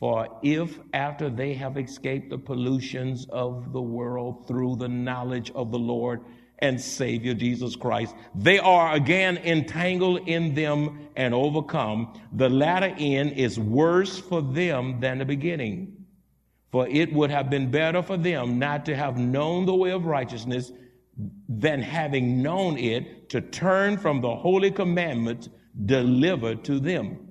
For 0.00 0.26
if 0.42 0.80
after 0.92 1.30
they 1.30 1.54
have 1.54 1.78
escaped 1.78 2.28
the 2.28 2.38
pollutions 2.38 3.24
of 3.30 3.72
the 3.72 3.80
world 3.80 4.48
through 4.48 4.76
the 4.76 4.88
knowledge 4.88 5.52
of 5.54 5.70
the 5.70 5.78
Lord 5.78 6.22
and 6.58 6.80
Savior 6.80 7.34
Jesus 7.34 7.76
Christ, 7.76 8.14
they 8.34 8.58
are 8.58 8.94
again 8.94 9.38
entangled 9.38 10.28
in 10.28 10.54
them 10.54 11.08
and 11.16 11.34
overcome, 11.34 12.18
the 12.32 12.48
latter 12.48 12.94
end 12.98 13.32
is 13.32 13.58
worse 13.58 14.18
for 14.18 14.40
them 14.40 15.00
than 15.00 15.18
the 15.18 15.24
beginning. 15.24 16.04
For 16.72 16.88
it 16.88 17.12
would 17.12 17.30
have 17.30 17.50
been 17.50 17.70
better 17.70 18.02
for 18.02 18.16
them 18.16 18.58
not 18.58 18.84
to 18.86 18.96
have 18.96 19.16
known 19.16 19.66
the 19.66 19.74
way 19.74 19.90
of 19.90 20.06
righteousness 20.06 20.72
than 21.48 21.80
having 21.80 22.42
known 22.42 22.76
it 22.78 23.28
to 23.30 23.40
turn 23.40 23.96
from 23.96 24.20
the 24.20 24.34
holy 24.34 24.70
commandment 24.70 25.48
delivered 25.86 26.64
to 26.64 26.80
them. 26.80 27.28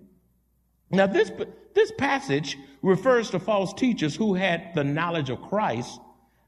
Now, 0.92 1.08
this 1.08 1.32
this 1.74 1.92
passage 1.98 2.58
refers 2.82 3.32
to 3.32 3.39
false 3.39 3.74
teachers 3.74 4.15
who 4.15 4.34
had 4.36 4.74
the 4.75 4.84
knowledge 4.84 5.30
of 5.30 5.42
Christ. 5.42 6.00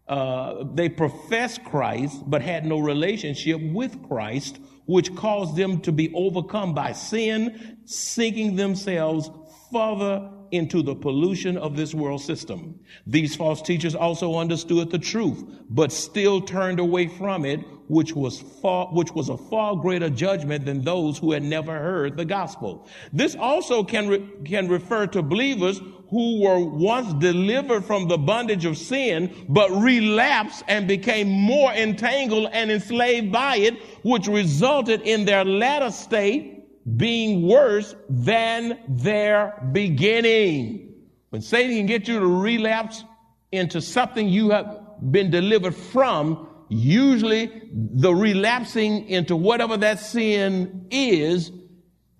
Uh, 0.07 0.63
they 0.74 0.88
professed 0.88 1.63
Christ, 1.63 2.21
but 2.27 2.41
had 2.41 2.65
no 2.65 2.79
relationship 2.79 3.59
with 3.62 4.07
Christ, 4.07 4.59
which 4.85 5.15
caused 5.15 5.55
them 5.55 5.81
to 5.81 5.91
be 5.91 6.13
overcome 6.13 6.74
by 6.74 6.91
sin, 6.91 7.77
sinking 7.85 8.55
themselves 8.55 9.31
further 9.71 10.29
into 10.51 10.83
the 10.83 10.95
pollution 10.95 11.57
of 11.57 11.75
this 11.75 11.93
world 11.93 12.21
system. 12.21 12.79
These 13.07 13.35
false 13.35 13.62
teachers 13.62 13.95
also 13.95 14.35
understood 14.38 14.91
the 14.91 15.00
truth, 15.00 15.43
but 15.69 15.91
still 15.91 16.39
turned 16.39 16.79
away 16.79 17.07
from 17.07 17.45
it, 17.45 17.62
which 17.88 18.13
was 18.13 18.41
far, 18.62 18.88
which 18.88 19.12
was 19.12 19.29
a 19.29 19.38
far 19.38 19.75
greater 19.75 20.09
judgment 20.09 20.65
than 20.65 20.81
those 20.81 21.17
who 21.17 21.31
had 21.31 21.43
never 21.43 21.77
heard 21.77 22.15
the 22.15 22.25
gospel. 22.25 22.88
This 23.12 23.35
also 23.35 23.83
can, 23.83 24.07
re, 24.07 24.27
can 24.45 24.67
refer 24.67 25.07
to 25.07 25.21
believers 25.21 25.81
who 26.15 26.39
were 26.39 26.62
once 26.62 27.12
delivered 27.15 27.84
from 27.84 28.07
the 28.07 28.17
bondage 28.17 28.63
of 28.63 28.77
sin, 28.77 29.36
but 29.50 29.69
relapsed 29.69 30.63
and 30.69 30.88
became 30.88 31.27
more 31.29 31.74
entangled 31.74 32.48
and 32.53 32.72
enslaved 32.72 33.34
by 33.34 33.57
it, 33.57 33.74
which 34.03 34.25
resulted 34.25 35.01
in 35.01 35.25
their 35.25 35.43
latter 35.43 35.91
state 35.91 36.63
being 36.95 37.45
worse 37.45 37.98
than 38.07 38.79
their 38.88 39.62
beginning. 39.74 40.93
When 41.31 41.41
Satan 41.41 41.75
can 41.75 41.86
get 41.86 42.07
you 42.07 42.17
to 42.22 42.25
relapse 42.25 43.03
into 43.51 43.81
something 43.81 44.29
you 44.29 44.51
have 44.51 45.12
been 45.12 45.29
delivered 45.29 45.75
from, 45.75 46.48
usually 46.69 47.51
the 47.74 48.15
relapsing 48.15 49.10
into 49.10 49.36
whatever 49.36 49.75
that 49.75 50.00
sin 50.00 50.88
is, 50.91 51.51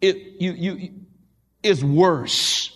it 0.01 0.17
you 0.41 0.51
you 0.51 0.89
is 1.63 1.81
worse. 1.81 2.75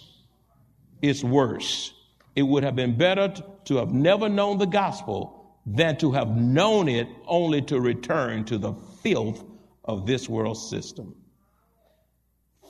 It's 1.02 1.24
worse. 1.24 1.94
It 2.36 2.44
would 2.44 2.64
have 2.64 2.76
been 2.76 2.98
better 2.98 3.34
to 3.66 3.76
have 3.78 3.92
never 3.94 4.30
known 4.30 4.58
the 4.58 4.66
gospel 4.66 5.58
than 5.66 5.98
to 5.98 6.12
have 6.12 6.36
known 6.36 6.88
it 6.88 7.08
only 7.28 7.62
to 7.64 7.80
return 7.80 8.46
to 8.46 8.58
the 8.58 8.74
filth 9.02 9.44
of 9.86 10.06
this 10.06 10.28
world 10.30 10.58
system. 10.58 11.16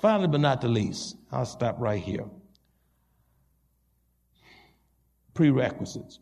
Finally, 0.01 0.27
but 0.27 0.41
not 0.41 0.61
the 0.61 0.67
least, 0.67 1.17
I'll 1.31 1.45
stop 1.45 1.75
right 1.79 2.01
here. 2.01 2.25
Prerequisites. 5.33 6.19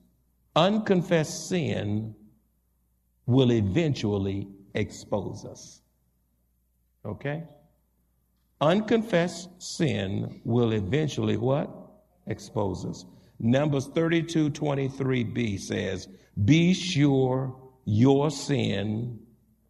Unconfessed 0.55 1.49
sin 1.49 2.15
will 3.27 3.51
eventually 3.51 4.47
expose 4.73 5.45
us. 5.45 5.81
Okay? 7.05 7.43
Unconfessed 8.59 9.49
sin 9.61 10.41
will 10.43 10.73
eventually 10.73 11.37
what? 11.37 11.86
Expose 12.27 12.85
us. 12.85 13.05
Numbers 13.39 13.87
32 13.87 14.49
23b 14.51 15.59
says, 15.59 16.07
Be 16.45 16.73
sure 16.73 17.55
your 17.85 18.31
sin 18.31 19.19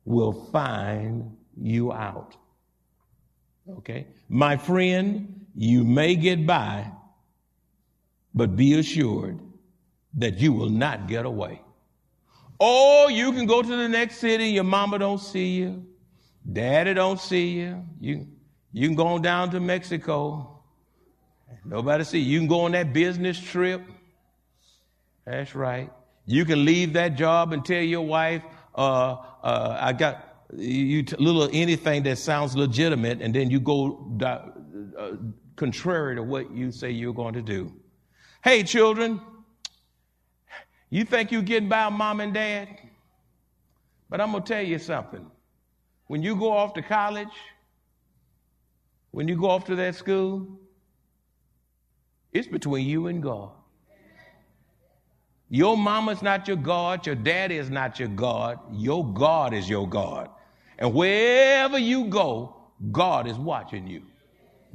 will 0.05 0.33
find 0.51 1.35
you 1.59 1.91
out. 1.91 2.35
Okay? 3.77 4.07
My 4.29 4.57
friend, 4.57 5.45
you 5.55 5.83
may 5.83 6.15
get 6.15 6.47
by, 6.47 6.91
but 8.33 8.55
be 8.55 8.79
assured 8.79 9.39
that 10.13 10.37
you 10.39 10.53
will 10.53 10.69
not 10.69 11.07
get 11.07 11.25
away. 11.25 11.61
Or 12.59 13.11
you 13.11 13.33
can 13.33 13.45
go 13.45 13.61
to 13.61 13.67
the 13.75 13.87
next 13.87 14.17
city, 14.17 14.49
your 14.49 14.63
mama 14.63 14.97
don't 14.97 15.19
see 15.19 15.57
you, 15.57 15.85
daddy 16.51 16.93
don't 16.93 17.19
see 17.19 17.49
you. 17.49 17.83
You, 17.99 18.27
you 18.71 18.87
can 18.87 18.95
go 18.95 19.07
on 19.07 19.21
down 19.21 19.51
to 19.51 19.59
Mexico. 19.59 20.56
Nobody 21.65 22.03
see 22.03 22.19
you. 22.19 22.39
Can 22.39 22.47
go 22.47 22.61
on 22.61 22.71
that 22.71 22.93
business 22.93 23.39
trip. 23.39 23.81
That's 25.25 25.53
right. 25.55 25.91
You 26.25 26.45
can 26.45 26.65
leave 26.65 26.93
that 26.93 27.15
job 27.15 27.53
and 27.53 27.63
tell 27.63 27.81
your 27.81 28.05
wife, 28.05 28.43
uh, 28.75 29.17
uh, 29.43 29.77
I 29.79 29.93
got, 29.93 30.45
you 30.55 31.03
t- 31.03 31.15
little 31.17 31.49
anything 31.51 32.03
that 32.03 32.17
sounds 32.17 32.55
legitimate, 32.55 33.21
and 33.21 33.33
then 33.33 33.49
you 33.49 33.59
go 33.59 34.11
uh, 34.23 35.11
contrary 35.55 36.15
to 36.15 36.23
what 36.23 36.51
you 36.51 36.71
say 36.71 36.91
you're 36.91 37.13
going 37.13 37.33
to 37.33 37.41
do. 37.41 37.73
Hey, 38.43 38.63
children, 38.63 39.19
you 40.89 41.03
think 41.03 41.31
you're 41.31 41.41
getting 41.41 41.69
by 41.69 41.89
mom 41.89 42.21
and 42.21 42.33
dad? 42.33 42.69
But 44.09 44.21
I'm 44.21 44.31
going 44.31 44.43
to 44.43 44.53
tell 44.53 44.63
you 44.63 44.79
something. 44.79 45.25
When 46.07 46.23
you 46.23 46.35
go 46.37 46.51
off 46.51 46.73
to 46.75 46.81
college, 46.81 47.27
when 49.11 49.27
you 49.27 49.35
go 49.35 49.49
off 49.49 49.65
to 49.65 49.75
that 49.75 49.95
school, 49.95 50.59
it's 52.37 52.47
between 52.47 52.87
you 52.87 53.07
and 53.07 53.21
God. 53.21 53.51
Your 55.49 55.77
mama's 55.77 56.21
not 56.21 56.47
your 56.47 56.57
God, 56.57 57.05
your 57.05 57.15
daddy 57.15 57.57
is 57.57 57.69
not 57.69 57.99
your 57.99 58.09
God, 58.09 58.59
your 58.73 59.05
God 59.05 59.53
is 59.53 59.69
your 59.69 59.87
God. 59.87 60.29
And 60.77 60.93
wherever 60.93 61.77
you 61.79 62.05
go, 62.05 62.55
God 62.91 63.27
is 63.27 63.37
watching 63.37 63.87
you. 63.87 64.03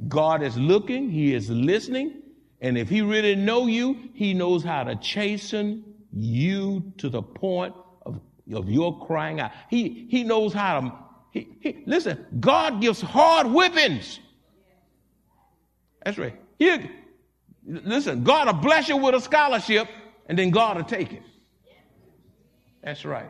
God 0.07 0.41
is 0.41 0.57
looking, 0.57 1.09
He 1.09 1.33
is 1.33 1.49
listening, 1.49 2.21
and 2.59 2.77
if 2.77 2.89
He 2.89 3.01
really 3.01 3.35
know 3.35 3.67
you, 3.67 4.09
He 4.13 4.33
knows 4.33 4.63
how 4.63 4.83
to 4.83 4.95
chasten 4.95 5.83
you 6.11 6.91
to 6.97 7.09
the 7.09 7.21
point 7.21 7.75
of, 8.05 8.19
of 8.51 8.69
your 8.69 9.05
crying 9.05 9.39
out. 9.39 9.51
He, 9.69 10.07
he 10.09 10.23
knows 10.23 10.53
how 10.53 10.79
to, 10.79 10.93
he, 11.31 11.47
he, 11.59 11.83
listen, 11.85 12.25
God 12.39 12.81
gives 12.81 13.01
hard 13.01 13.47
whippings. 13.47 14.19
That's 16.03 16.17
right. 16.17 16.35
He, 16.59 16.89
listen, 17.65 18.23
God 18.23 18.47
will 18.47 18.61
bless 18.61 18.89
you 18.89 18.97
with 18.97 19.15
a 19.15 19.21
scholarship 19.21 19.87
and 20.27 20.37
then 20.37 20.51
God 20.51 20.77
will 20.77 20.83
take 20.83 21.13
it. 21.13 21.23
That's 22.83 23.05
right. 23.05 23.29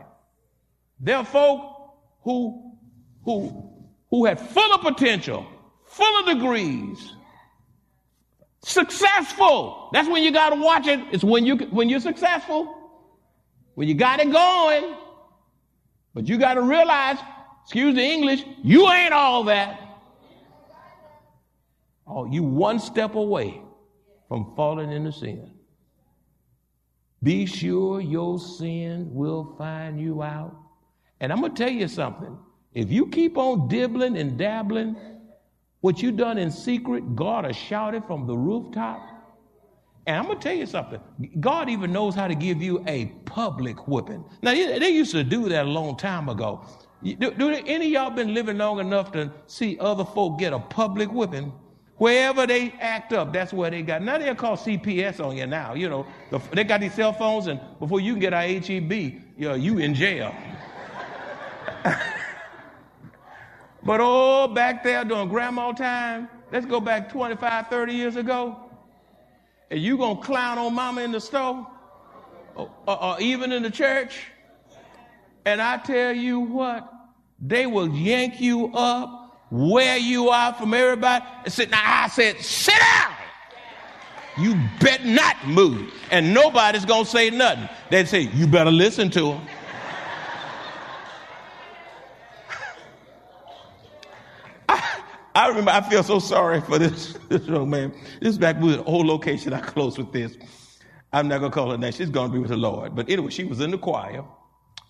There 1.00 1.16
are 1.16 1.24
folk 1.24 1.94
who, 2.22 2.76
who, 3.24 3.70
who 4.10 4.24
had 4.24 4.40
full 4.40 4.72
of 4.74 4.80
potential, 4.80 5.46
full 5.86 6.20
of 6.20 6.26
degrees, 6.26 7.12
successful. 8.62 9.90
That's 9.92 10.08
when 10.08 10.22
you 10.22 10.32
got 10.32 10.50
to 10.50 10.60
watch 10.60 10.86
it. 10.86 11.00
It's 11.12 11.24
when 11.24 11.44
you 11.44 11.56
when 11.56 11.88
you're 11.88 12.00
successful, 12.00 12.74
when 13.74 13.86
you 13.86 13.94
got 13.94 14.20
it 14.20 14.32
going. 14.32 14.96
But 16.14 16.28
you 16.28 16.38
got 16.38 16.54
to 16.54 16.62
realize, 16.62 17.18
excuse 17.64 17.94
the 17.94 18.02
English, 18.02 18.44
you 18.62 18.88
ain't 18.88 19.12
all 19.12 19.44
that. 19.44 19.80
Oh, 22.06 22.24
you 22.24 22.42
one 22.42 22.78
step 22.78 23.14
away 23.14 23.63
from 24.34 24.52
falling 24.56 24.90
into 24.90 25.12
sin. 25.12 25.48
Be 27.22 27.46
sure 27.46 28.00
your 28.00 28.40
sin 28.40 29.08
will 29.14 29.54
find 29.56 30.00
you 30.00 30.24
out. 30.24 30.56
And 31.20 31.32
I'm 31.32 31.38
going 31.38 31.54
to 31.54 31.64
tell 31.64 31.72
you 31.72 31.86
something. 31.86 32.36
If 32.72 32.90
you 32.90 33.06
keep 33.06 33.38
on 33.38 33.68
dibbling 33.68 34.16
and 34.16 34.36
dabbling, 34.36 34.96
what 35.82 36.02
you 36.02 36.10
done 36.10 36.38
in 36.38 36.50
secret, 36.50 37.14
God 37.14 37.44
has 37.44 37.54
shouted 37.54 38.04
from 38.06 38.26
the 38.26 38.36
rooftop. 38.36 39.08
And 40.08 40.16
I'm 40.16 40.24
going 40.24 40.40
to 40.40 40.42
tell 40.42 40.56
you 40.56 40.66
something. 40.66 40.98
God 41.38 41.70
even 41.70 41.92
knows 41.92 42.16
how 42.16 42.26
to 42.26 42.34
give 42.34 42.60
you 42.60 42.82
a 42.88 43.06
public 43.26 43.86
whipping. 43.86 44.24
Now, 44.42 44.50
they 44.50 44.88
used 44.88 45.12
to 45.12 45.22
do 45.22 45.48
that 45.48 45.66
a 45.66 45.68
long 45.68 45.96
time 45.96 46.28
ago. 46.28 46.66
Do, 47.04 47.30
do 47.30 47.50
any 47.50 47.86
y'all 47.86 48.10
been 48.10 48.34
living 48.34 48.58
long 48.58 48.80
enough 48.80 49.12
to 49.12 49.30
see 49.46 49.78
other 49.78 50.04
folk 50.04 50.40
get 50.40 50.52
a 50.52 50.58
public 50.58 51.12
whipping? 51.12 51.52
Wherever 51.96 52.44
they 52.46 52.72
act 52.80 53.12
up, 53.12 53.32
that's 53.32 53.52
where 53.52 53.70
they 53.70 53.82
got. 53.82 54.02
Now 54.02 54.18
they'll 54.18 54.34
call 54.34 54.56
CPS 54.56 55.24
on 55.24 55.36
you 55.36 55.46
now. 55.46 55.74
You 55.74 55.88
know, 55.88 56.06
the, 56.30 56.40
they 56.52 56.64
got 56.64 56.80
these 56.80 56.94
cell 56.94 57.12
phones, 57.12 57.46
and 57.46 57.60
before 57.78 58.00
you 58.00 58.14
can 58.14 58.20
get 58.20 58.34
our 58.34 58.42
HEB, 58.42 58.92
you, 58.92 59.22
know, 59.38 59.54
you 59.54 59.78
in 59.78 59.94
jail. 59.94 60.34
but 63.84 64.00
oh, 64.00 64.48
back 64.48 64.82
there 64.82 65.04
during 65.04 65.28
grandma 65.28 65.70
time, 65.70 66.28
let's 66.50 66.66
go 66.66 66.80
back 66.80 67.12
25, 67.12 67.68
30 67.68 67.92
years 67.92 68.16
ago, 68.16 68.58
and 69.70 69.80
you 69.80 69.96
gonna 69.96 70.20
clown 70.20 70.58
on 70.58 70.74
mama 70.74 71.02
in 71.02 71.12
the 71.12 71.20
store, 71.20 71.64
or, 72.56 72.70
or, 72.88 73.04
or 73.04 73.20
even 73.20 73.52
in 73.52 73.62
the 73.62 73.70
church, 73.70 74.26
and 75.44 75.62
I 75.62 75.76
tell 75.76 76.12
you 76.12 76.40
what, 76.40 76.92
they 77.38 77.66
will 77.66 77.88
yank 77.88 78.40
you 78.40 78.74
up 78.74 79.23
where 79.54 79.96
you 79.96 80.30
are 80.30 80.52
from 80.52 80.74
everybody 80.74 81.24
said, 81.46 81.70
Now 81.70 81.80
I 81.84 82.08
said, 82.08 82.40
sit 82.40 82.74
down. 82.76 83.12
You 84.36 84.60
bet 84.80 85.04
not 85.04 85.46
move. 85.46 85.94
And 86.10 86.34
nobody's 86.34 86.84
gonna 86.84 87.04
say 87.04 87.30
nothing. 87.30 87.68
They'd 87.88 88.08
say, 88.08 88.22
You 88.22 88.48
better 88.48 88.72
listen 88.72 89.10
to 89.10 89.20
them. 89.20 89.46
I, 95.36 95.48
remember 95.48 95.70
I 95.70 95.82
feel 95.82 96.02
so 96.02 96.18
sorry 96.18 96.60
for 96.60 96.80
this, 96.80 97.12
this 97.28 97.46
young 97.46 97.70
man. 97.70 97.92
This 98.20 98.30
is 98.30 98.38
back 98.38 98.60
with 98.60 98.80
an 98.80 98.84
old 98.86 99.06
location. 99.06 99.52
I 99.52 99.60
close 99.60 99.96
with 99.96 100.10
this. 100.10 100.36
I'm 101.12 101.28
not 101.28 101.38
gonna 101.38 101.52
call 101.52 101.70
her 101.70 101.78
name. 101.78 101.92
She's 101.92 102.10
gonna 102.10 102.32
be 102.32 102.40
with 102.40 102.50
the 102.50 102.56
Lord. 102.56 102.96
But 102.96 103.08
anyway, 103.08 103.30
she 103.30 103.44
was 103.44 103.60
in 103.60 103.70
the 103.70 103.78
choir 103.78 104.24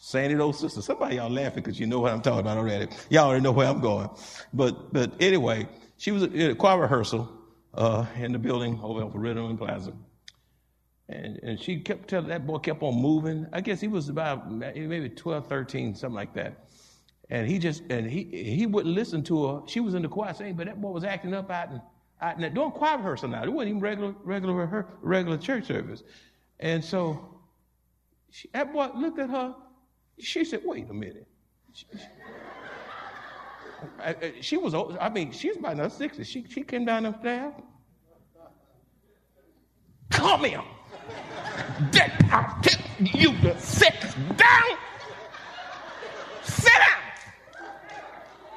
Sandy 0.05 0.37
old 0.37 0.55
sister. 0.55 0.83
Somebody 0.83 1.17
y'all 1.17 1.31
laughing 1.31 1.63
because 1.63 1.81
you 1.81 1.87
know 1.87 1.99
what 1.99 2.13
I'm 2.13 2.21
talking 2.21 2.41
about 2.41 2.59
already. 2.59 2.89
Y'all 3.09 3.29
already 3.29 3.43
know 3.43 3.53
where 3.53 3.67
I'm 3.67 3.81
going. 3.81 4.11
But 4.53 4.93
but 4.93 5.15
anyway, 5.19 5.67
she 5.97 6.13
was 6.13 6.25
at 6.25 6.35
a 6.35 6.55
choir 6.55 6.79
rehearsal 6.79 7.33
uh, 7.73 8.05
in 8.19 8.33
the 8.33 8.39
building 8.39 8.79
over 8.83 9.03
at 9.03 9.15
Riddle 9.15 9.57
Plaza. 9.57 9.95
And, 11.09 11.39
and 11.43 11.59
she 11.59 11.81
kept 11.81 12.09
telling 12.09 12.29
that 12.29 12.47
boy 12.47 12.59
kept 12.59 12.83
on 12.83 13.01
moving. 13.01 13.47
I 13.51 13.63
guess 13.63 13.81
he 13.81 13.89
was 13.89 14.11
about 14.11 14.53
maybe 14.53 15.09
12, 15.09 15.47
13, 15.47 15.95
something 15.95 16.15
like 16.15 16.35
that. 16.35 16.69
And 17.31 17.49
he 17.49 17.59
just 17.59 17.83
and 17.89 18.07
he 18.07 18.25
he 18.25 18.67
wouldn't 18.67 18.95
listen 18.95 19.23
to 19.25 19.47
her. 19.47 19.63
She 19.67 19.81
was 19.81 19.95
in 19.95 20.03
the 20.03 20.09
choir 20.09 20.35
saying, 20.35 20.57
but 20.57 20.67
that 20.67 20.83
boy 20.83 20.91
was 20.91 21.05
acting 21.05 21.33
up 21.33 21.51
out 21.51 21.71
and 21.71 21.81
out 22.21 22.39
and 22.39 22.55
doing 22.55 22.73
choir 22.73 22.99
rehearsal 22.99 23.31
now. 23.31 23.43
It 23.43 23.51
wasn't 23.51 23.71
even 23.71 23.81
regular 23.81 24.15
regular 24.23 24.67
her 24.67 24.87
regular 25.01 25.39
church 25.39 25.65
service. 25.65 26.03
And 26.61 26.85
so 26.85 27.41
she, 28.31 28.51
that 28.53 28.71
boy 28.71 28.91
looked 28.95 29.19
at 29.19 29.31
her 29.31 29.55
she 30.19 30.45
said, 30.45 30.63
wait 30.65 30.89
a 30.91 30.95
minute. 30.95 31.27
She, 31.73 31.87
she, 34.33 34.43
she 34.43 34.57
was, 34.57 34.75
I 34.75 35.09
mean, 35.09 35.33
she's 35.33 35.57
about 35.57 35.73
in 35.73 35.79
her 35.79 35.87
60s. 35.87 36.25
She, 36.25 36.45
she 36.49 36.63
came 36.63 36.85
down 36.85 37.03
the 37.03 37.19
stairs. 37.19 37.55
Come 40.11 40.45
here. 40.45 40.63
Get, 41.93 42.13
I 42.33 42.61
tell 42.63 42.83
you 42.99 43.33
to 43.41 43.61
sit 43.61 44.01
down. 44.37 44.79
Sit 46.43 46.73
down. 46.73 47.65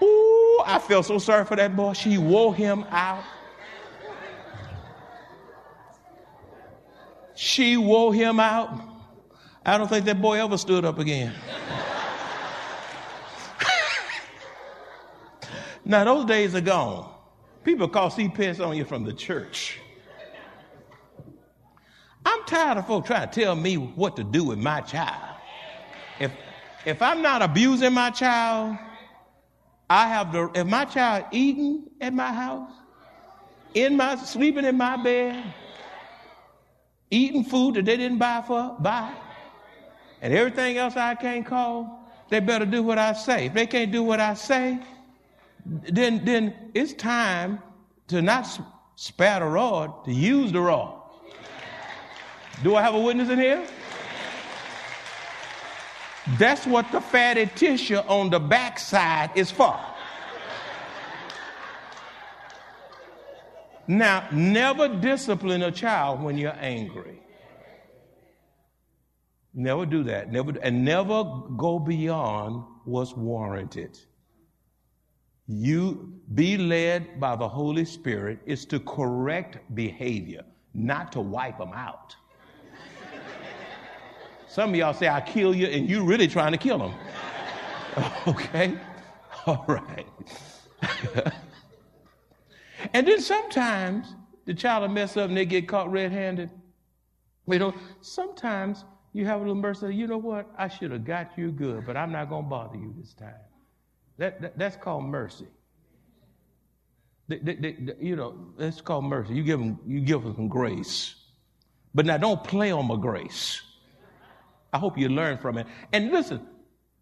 Ooh, 0.04 0.62
I 0.66 0.80
felt 0.80 1.06
so 1.06 1.18
sorry 1.18 1.46
for 1.46 1.56
that 1.56 1.76
boy. 1.76 1.94
She 1.94 2.18
wore 2.18 2.54
him 2.54 2.86
out. 2.90 3.24
She 7.36 7.78
wore 7.78 8.14
him 8.14 8.40
out. 8.40 8.97
I 9.68 9.78
don't 9.78 9.90
think 9.90 10.06
that 10.06 10.22
boy 10.22 10.42
ever 10.42 10.58
stood 10.58 10.86
up 10.86 10.98
again. 10.98 11.34
now, 15.84 16.06
those 16.06 16.24
days 16.24 16.56
are 16.56 16.62
gone. 16.62 17.14
People 17.66 17.90
call 17.90 18.10
CPS 18.10 18.66
on 18.66 18.78
you 18.78 18.86
from 18.86 19.04
the 19.04 19.12
church. 19.12 19.78
I'm 22.26 22.46
tired 22.46 22.78
of 22.78 22.88
folks 22.88 23.08
trying 23.08 23.30
to 23.30 23.42
tell 23.42 23.58
me 23.58 23.76
what 23.76 24.16
to 24.16 24.24
do 24.24 24.46
with 24.46 24.58
my 24.58 24.80
child. 24.80 25.36
If, 26.22 26.32
if 26.86 27.02
I'm 27.02 27.22
not 27.22 27.42
abusing 27.42 27.92
my 27.92 28.12
child, 28.12 28.78
I 29.90 30.08
have 30.08 30.32
the, 30.32 30.50
if 30.56 30.66
my 30.66 30.86
child 30.86 31.26
eating 31.34 31.90
at 32.00 32.14
my 32.14 32.32
house, 32.32 32.72
in 33.74 33.98
my, 33.98 34.16
sleeping 34.16 34.64
in 34.64 34.78
my 34.78 34.96
bed, 34.96 35.54
eating 37.12 37.44
food 37.44 37.76
that 37.76 37.84
they 37.84 37.98
didn't 37.98 38.18
buy 38.18 38.42
for, 38.48 38.78
buy, 38.80 39.14
and 40.22 40.34
everything 40.34 40.78
else 40.78 40.96
I 40.96 41.16
can't 41.16 41.46
call, 41.46 42.10
they 42.30 42.40
better 42.40 42.66
do 42.66 42.84
what 42.84 42.98
I 42.98 43.14
say. 43.14 43.46
If 43.48 43.54
they 43.54 43.68
can't 43.68 43.92
do 43.92 44.04
what 44.04 44.20
I 44.20 44.34
say, 44.34 44.80
then, 45.66 46.24
then 46.26 46.54
it's 46.74 46.94
time 46.94 47.60
to 48.08 48.22
not 48.22 48.48
spare 48.96 49.40
the 49.40 49.46
rod, 49.46 50.06
to 50.06 50.14
use 50.14 50.52
the 50.52 50.62
rod. 50.62 51.02
Do 52.64 52.76
I 52.76 52.82
have 52.82 52.96
a 52.96 53.00
witness 53.00 53.30
in 53.30 53.40
here? 53.40 53.66
That's 56.38 56.66
what 56.66 56.92
the 56.92 57.00
fatty 57.00 57.50
tissue 57.56 57.98
on 57.98 58.30
the 58.30 58.40
backside 58.40 59.32
is 59.36 59.50
for. 59.52 59.80
Now, 63.88 64.28
never 64.32 64.90
discipline 64.90 65.64
a 65.64 65.72
child 65.72 66.22
when 66.22 66.38
you're 66.38 66.58
angry. 66.60 67.22
Never 69.58 69.88
do 69.88 70.04
that. 70.04 70.32
Never 70.32 70.54
and 70.62 70.86
never 70.86 71.24
go 71.58 71.80
beyond 71.80 72.64
what's 72.86 73.16
warranted. 73.16 73.98
You 75.48 76.14
be 76.36 76.60
led 76.60 77.20
by 77.20 77.36
the 77.36 77.48
Holy 77.48 77.84
Spirit 77.84 78.38
is 78.46 78.66
to 78.66 78.80
correct 78.80 79.58
behavior, 79.74 80.44
not 80.76 81.12
to 81.14 81.22
wipe 81.22 81.58
them 81.58 81.74
out. 81.74 82.16
Some 84.48 84.70
of 84.70 84.76
y'all 84.76 84.94
say, 84.94 85.08
I 85.08 85.22
kill 85.22 85.56
you, 85.56 85.66
and 85.66 85.90
you 85.90 86.04
really 86.04 86.28
trying 86.28 86.52
to 86.52 86.60
kill 86.60 86.78
them. 86.78 86.94
okay? 88.28 88.78
All 89.48 89.66
right. 89.68 90.06
and 92.94 93.08
then 93.08 93.22
sometimes 93.22 94.14
the 94.46 94.54
child 94.54 94.84
will 94.84 94.90
mess 94.90 95.18
up 95.18 95.30
and 95.30 95.38
they 95.38 95.46
get 95.46 95.68
caught 95.68 95.92
red 95.92 96.12
handed. 96.12 96.52
You 97.48 97.58
know, 97.58 97.74
sometimes 98.02 98.86
you 99.14 99.26
have 99.26 99.38
a 99.38 99.40
little 99.40 99.56
mercy. 99.56 99.94
You 99.96 100.08
know 100.08 100.18
what? 100.18 100.50
I 100.58 100.68
should 100.68 100.92
have 100.92 101.06
got 101.06 101.38
you 101.38 101.52
good, 101.52 101.86
but 101.86 101.98
I'm 101.98 102.12
not 102.12 102.30
going 102.30 102.44
to 102.44 102.50
bother 102.50 102.78
you 102.78 102.94
this 102.98 103.14
time. 103.14 103.34
That, 104.18 104.42
that, 104.42 104.58
that's 104.58 104.76
called 104.76 105.06
mercy. 105.06 105.48
They, 107.28 107.40
they, 107.40 107.56
they, 107.56 107.78
you 108.00 108.16
know, 108.16 108.36
that's 108.58 108.82
called 108.82 109.06
mercy. 109.06 109.34
You 109.34 109.44
give 109.44 109.60
them, 109.60 109.80
you 109.86 110.00
give 110.02 110.24
them 110.24 110.36
some 110.36 110.48
grace. 110.48 111.16
But 111.94 112.06
now 112.06 112.18
don't 112.18 112.44
play 112.44 112.72
on 112.72 112.88
my 112.88 112.96
grace. 112.96 113.62
I 114.72 114.78
hope 114.78 114.98
you 114.98 115.10
learn 115.10 115.38
from 115.38 115.58
it. 115.58 115.68
And 115.94 116.12
listen, 116.12 116.46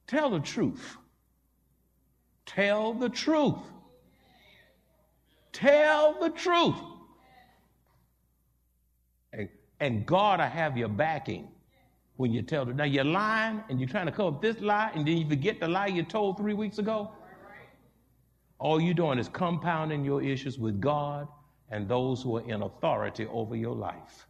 tell 0.07 0.29
the 0.29 0.39
truth. 0.39 0.97
Tell 2.45 2.93
the 2.93 3.09
truth. 3.09 3.57
Tell 5.51 6.19
the 6.19 6.29
truth. 6.29 6.75
And, 9.33 9.49
and 9.79 10.05
God 10.05 10.39
I 10.39 10.47
have 10.47 10.77
your 10.77 10.89
backing 10.89 11.47
when 12.17 12.31
you 12.31 12.41
tell 12.41 12.65
them. 12.65 12.77
Now 12.77 12.85
you're 12.85 13.03
lying 13.03 13.63
and 13.69 13.79
you're 13.79 13.89
trying 13.89 14.05
to 14.05 14.11
cover 14.11 14.35
up 14.35 14.41
this 14.41 14.59
lie 14.61 14.91
and 14.95 15.07
then 15.07 15.17
you 15.17 15.27
forget 15.27 15.59
the 15.59 15.67
lie 15.67 15.87
you 15.87 16.03
told 16.03 16.37
three 16.37 16.53
weeks 16.53 16.77
ago. 16.77 17.11
All 18.57 18.79
you're 18.79 18.93
doing 18.93 19.19
is 19.19 19.27
compounding 19.27 20.05
your 20.05 20.21
issues 20.21 20.57
with 20.57 20.79
God 20.79 21.27
and 21.69 21.87
those 21.87 22.21
who 22.21 22.37
are 22.37 22.49
in 22.49 22.61
authority 22.61 23.27
over 23.31 23.55
your 23.55 23.75
life. 23.75 24.27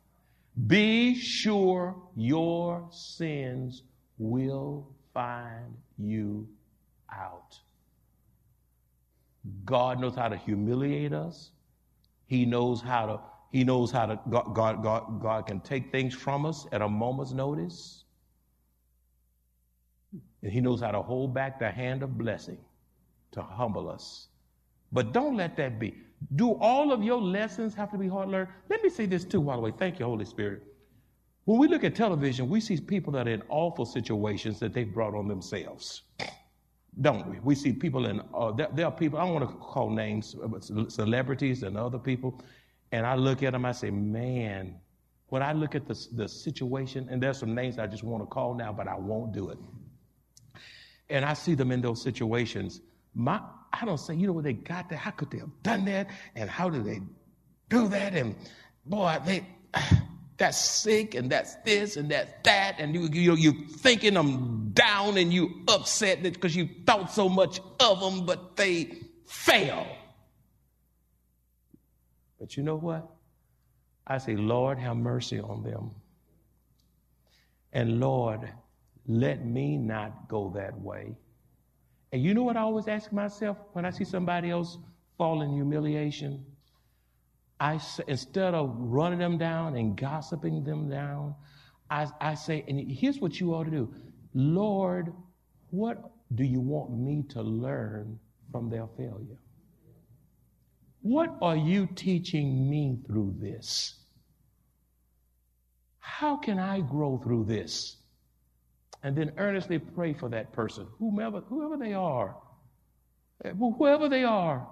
Be 0.67 1.15
sure 1.15 1.95
your 2.15 2.87
sins 2.91 3.83
will 4.17 4.87
find 5.13 5.75
you 5.97 6.47
out. 7.13 7.59
God 9.63 9.99
knows 9.99 10.15
how 10.15 10.27
to 10.29 10.37
humiliate 10.37 11.13
us. 11.13 11.51
He 12.25 12.45
knows 12.45 12.81
how 12.81 13.05
to, 13.05 13.19
he 13.55 13.63
knows 13.63 13.89
how 13.89 14.05
to, 14.05 14.19
God, 14.29 14.53
God, 14.53 14.83
God, 14.83 15.21
God 15.21 15.47
can 15.47 15.61
take 15.61 15.89
things 15.89 16.13
from 16.13 16.45
us 16.45 16.67
at 16.73 16.81
a 16.81 16.89
moment's 16.89 17.31
notice. 17.31 18.03
And 20.43 20.51
he 20.51 20.59
knows 20.59 20.81
how 20.81 20.91
to 20.91 21.01
hold 21.01 21.33
back 21.33 21.57
the 21.57 21.71
hand 21.71 22.03
of 22.03 22.17
blessing 22.17 22.57
to 23.31 23.41
humble 23.41 23.89
us. 23.89 24.27
But 24.91 25.13
don't 25.13 25.37
let 25.37 25.55
that 25.55 25.79
be. 25.79 25.95
Do 26.35 26.55
all 26.55 26.91
of 26.91 27.01
your 27.01 27.21
lessons 27.21 27.73
have 27.75 27.89
to 27.93 27.97
be 27.97 28.09
hard 28.09 28.27
learned? 28.27 28.49
Let 28.67 28.83
me 28.83 28.89
say 28.89 29.05
this 29.05 29.23
too, 29.23 29.41
by 29.41 29.55
the 29.55 29.61
way. 29.61 29.71
Thank 29.71 29.99
you, 29.99 30.05
Holy 30.05 30.25
Spirit. 30.25 30.61
When 31.45 31.57
we 31.57 31.69
look 31.69 31.85
at 31.85 31.95
television, 31.95 32.49
we 32.49 32.59
see 32.59 32.75
people 32.75 33.13
that 33.13 33.25
are 33.25 33.31
in 33.31 33.43
awful 33.47 33.85
situations 33.85 34.59
that 34.59 34.73
they've 34.73 34.93
brought 34.93 35.15
on 35.15 35.29
themselves 35.29 36.01
don't 37.01 37.27
we? 37.29 37.39
We 37.43 37.55
see 37.55 37.73
people 37.73 38.05
in, 38.05 38.21
uh, 38.33 38.51
there, 38.51 38.69
there, 38.73 38.85
are 38.85 38.91
people, 38.91 39.19
I 39.19 39.25
don't 39.25 39.33
want 39.33 39.49
to 39.49 39.55
call 39.57 39.89
names, 39.89 40.33
but 40.33 40.63
celebrities 40.63 41.63
and 41.63 41.77
other 41.77 41.99
people, 41.99 42.41
and 42.95 43.05
I 43.05 43.15
look 43.15 43.43
at 43.43 43.51
them, 43.51 43.65
I 43.65 43.73
say, 43.73 43.91
man, 43.91 44.79
when 45.27 45.43
I 45.43 45.51
look 45.51 45.75
at 45.75 45.85
the, 45.85 46.07
the 46.13 46.29
situation, 46.29 47.09
and 47.11 47.21
there's 47.21 47.37
some 47.37 47.53
names 47.53 47.77
I 47.77 47.87
just 47.87 48.03
want 48.03 48.23
to 48.23 48.25
call 48.25 48.53
now, 48.53 48.71
but 48.71 48.87
I 48.87 48.95
won't 48.95 49.33
do 49.33 49.49
it. 49.49 49.57
And 51.09 51.25
I 51.25 51.33
see 51.33 51.55
them 51.55 51.73
in 51.73 51.81
those 51.81 52.01
situations. 52.01 52.79
My, 53.13 53.41
I 53.73 53.83
don't 53.83 53.97
say, 53.97 54.15
you 54.15 54.27
know, 54.27 54.31
what 54.31 54.45
they 54.45 54.53
got 54.53 54.87
there, 54.87 54.97
how 54.97 55.11
could 55.11 55.29
they 55.29 55.39
have 55.39 55.51
done 55.61 55.83
that? 55.85 56.07
And 56.35 56.49
how 56.49 56.69
did 56.69 56.85
they 56.85 57.01
do 57.67 57.89
that? 57.89 58.15
And 58.15 58.33
boy, 58.85 59.17
they, 59.25 59.45
that's 60.37 60.57
sick 60.57 61.15
and 61.15 61.29
that's 61.29 61.55
this 61.65 61.97
and 61.97 62.11
that's 62.11 62.29
that 62.43 62.75
and 62.77 62.93
you 62.93 63.07
you 63.07 63.35
you 63.35 63.53
thinking 63.69 64.15
them 64.15 64.69
down 64.73 65.17
and 65.17 65.31
you 65.31 65.49
upset 65.69 66.21
because 66.21 66.53
you 66.53 66.67
thought 66.85 67.09
so 67.09 67.29
much 67.29 67.61
of 67.79 68.01
them 68.01 68.25
but 68.25 68.57
they 68.57 68.97
fail 69.25 69.87
but 72.45 72.55
you 72.55 72.61
know 72.61 72.75
what? 72.75 73.09
I 74.05 74.19
say 74.19 74.35
lord 74.35 74.77
have 74.77 74.97
mercy 74.97 75.39
on 75.39 75.63
them. 75.63 75.89
And 77.73 77.99
lord 77.99 78.47
let 79.07 79.43
me 79.43 79.77
not 79.77 80.27
go 80.27 80.51
that 80.55 80.79
way. 80.79 81.17
And 82.11 82.23
you 82.23 82.35
know 82.35 82.43
what 82.43 82.55
i 82.55 82.59
always 82.59 82.87
ask 82.87 83.11
myself 83.11 83.57
when 83.73 83.83
i 83.83 83.89
see 83.89 84.03
somebody 84.03 84.51
else 84.51 84.77
fall 85.17 85.41
in 85.41 85.53
humiliation? 85.53 86.45
I 87.59 87.79
instead 88.07 88.53
of 88.53 88.75
running 88.77 89.17
them 89.17 89.39
down 89.39 89.75
and 89.75 89.97
gossiping 89.97 90.63
them 90.63 90.87
down, 90.87 91.33
I, 91.89 92.05
I 92.21 92.35
say, 92.35 92.63
and 92.67 92.91
here's 92.91 93.19
what 93.19 93.39
you 93.39 93.55
ought 93.55 93.63
to 93.63 93.71
do. 93.71 93.91
Lord, 94.35 95.11
what 95.71 96.11
do 96.35 96.43
you 96.43 96.61
want 96.61 96.91
me 96.91 97.23
to 97.29 97.41
learn 97.41 98.19
from 98.51 98.69
their 98.69 98.85
failure? 98.97 99.39
What 101.05 101.37
are 101.39 101.55
you 101.55 101.87
teaching 101.93 102.67
me 102.67 102.97
through 103.05 103.35
this? 103.39 103.93
How 105.99 106.35
can 106.35 106.57
I 106.57 106.79
grow 106.79 107.19
through 107.19 107.45
this? 107.45 107.97
And 109.03 109.15
then 109.15 109.33
earnestly 109.37 109.77
pray 109.77 110.13
for 110.13 110.29
that 110.29 110.51
person, 110.51 110.87
whomever, 110.97 111.41
whoever 111.41 111.77
they 111.77 111.93
are, 111.93 112.35
whoever 113.43 114.09
they 114.09 114.23
are. 114.23 114.67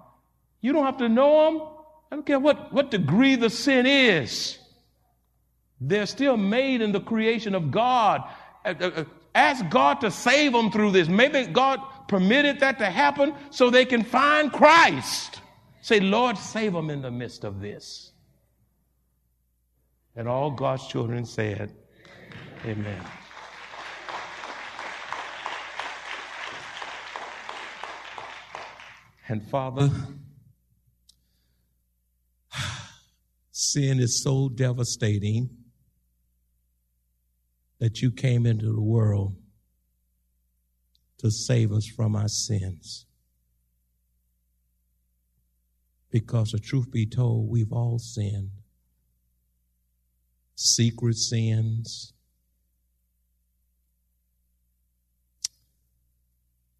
You 0.60 0.72
don't 0.72 0.84
have 0.84 0.96
to 0.96 1.08
know 1.08 1.44
them. 1.44 1.68
I 2.10 2.16
don't 2.16 2.26
care 2.26 2.40
what, 2.40 2.72
what 2.72 2.90
degree 2.90 3.36
the 3.36 3.48
sin 3.48 3.86
is. 3.86 4.58
They're 5.80 6.04
still 6.04 6.36
made 6.36 6.82
in 6.82 6.90
the 6.90 7.00
creation 7.00 7.54
of 7.54 7.70
God. 7.70 8.24
Uh, 8.64 8.74
uh, 8.80 9.04
ask 9.36 9.68
God 9.68 10.00
to 10.00 10.10
save 10.10 10.50
them 10.50 10.72
through 10.72 10.90
this. 10.90 11.06
Maybe 11.06 11.46
God 11.46 11.78
permitted 12.08 12.58
that 12.58 12.80
to 12.80 12.86
happen 12.86 13.36
so 13.50 13.70
they 13.70 13.84
can 13.84 14.02
find 14.02 14.52
Christ. 14.52 15.42
Say, 15.84 16.00
Lord, 16.00 16.38
save 16.38 16.72
them 16.72 16.88
in 16.88 17.02
the 17.02 17.10
midst 17.10 17.44
of 17.44 17.60
this. 17.60 18.12
And 20.16 20.26
all 20.26 20.50
God's 20.50 20.86
children 20.86 21.26
said, 21.26 21.74
Amen. 22.64 23.04
And 29.28 29.42
Father, 29.42 29.90
Sin 33.50 34.00
is 34.00 34.22
so 34.22 34.48
devastating 34.48 35.50
that 37.78 38.00
you 38.00 38.10
came 38.10 38.46
into 38.46 38.72
the 38.72 38.80
world 38.80 39.36
to 41.18 41.30
save 41.30 41.72
us 41.72 41.86
from 41.86 42.16
our 42.16 42.28
sins. 42.28 43.04
Because 46.14 46.52
the 46.52 46.60
truth 46.60 46.92
be 46.92 47.06
told, 47.06 47.50
we've 47.50 47.72
all 47.72 47.98
sinned. 47.98 48.50
Secret 50.54 51.16
sins, 51.16 52.12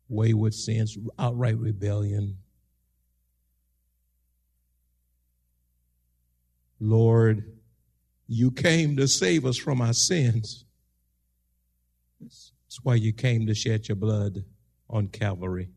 wayward 0.08 0.54
sins, 0.54 0.96
outright 1.18 1.58
rebellion, 1.58 2.36
Lord, 6.78 7.58
you 8.28 8.52
came 8.52 8.96
to 8.98 9.08
save 9.08 9.44
us 9.46 9.56
from 9.56 9.80
our 9.80 9.94
sins. 9.94 10.64
That's 12.20 12.52
why 12.84 12.94
you 12.94 13.12
came 13.12 13.48
to 13.48 13.54
shed 13.56 13.88
your 13.88 13.96
blood 13.96 14.44
on 14.88 15.08
Calvary. 15.08 15.70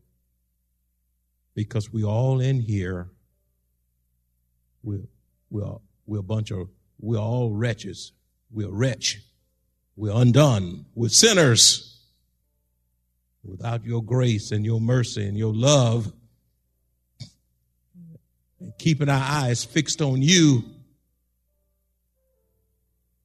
Because 1.56 1.92
we 1.92 2.04
all 2.04 2.38
in 2.38 2.60
here, 2.60 3.10
we're, 4.82 5.06
we're, 5.50 5.76
we're 6.06 6.20
a 6.20 6.22
bunch 6.22 6.50
of, 6.50 6.68
we're 7.00 7.18
all 7.18 7.52
wretches. 7.52 8.12
We're 8.50 8.70
wretch. 8.70 9.20
We're 9.96 10.14
undone. 10.14 10.86
We're 10.94 11.08
sinners. 11.08 12.00
Without 13.44 13.84
your 13.84 14.02
grace 14.02 14.50
and 14.52 14.64
your 14.64 14.80
mercy 14.80 15.26
and 15.26 15.36
your 15.36 15.54
love, 15.54 16.12
and 18.60 18.72
keeping 18.78 19.08
our 19.08 19.22
eyes 19.22 19.64
fixed 19.64 20.02
on 20.02 20.20
you, 20.22 20.64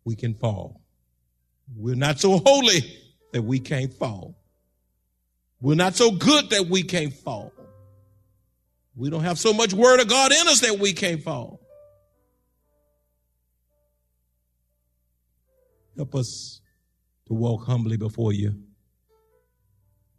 we 0.06 0.16
can 0.16 0.34
fall. 0.34 0.82
We're 1.76 1.96
not 1.96 2.20
so 2.20 2.38
holy 2.46 2.82
that 3.32 3.42
we 3.42 3.60
can't 3.60 3.94
fall. 3.94 4.36
We're 5.62 5.76
not 5.76 5.96
so 5.96 6.12
good 6.12 6.50
that 6.52 6.68
we 6.68 6.84
can't 6.84 7.14
fall. 7.14 7.52
We 8.96 9.10
don't 9.10 9.24
have 9.24 9.40
so 9.40 9.54
much 9.54 9.74
word 9.74 10.00
of 10.00 10.08
God 10.08 10.32
in 10.32 10.48
us 10.48 10.62
that 10.62 10.80
we 10.80 10.94
can't 10.94 11.24
fall. 11.24 11.60
Help 15.96 16.16
us 16.16 16.62
to 17.28 17.34
walk 17.34 17.66
humbly 17.66 17.98
before 17.98 18.34
you, 18.34 18.54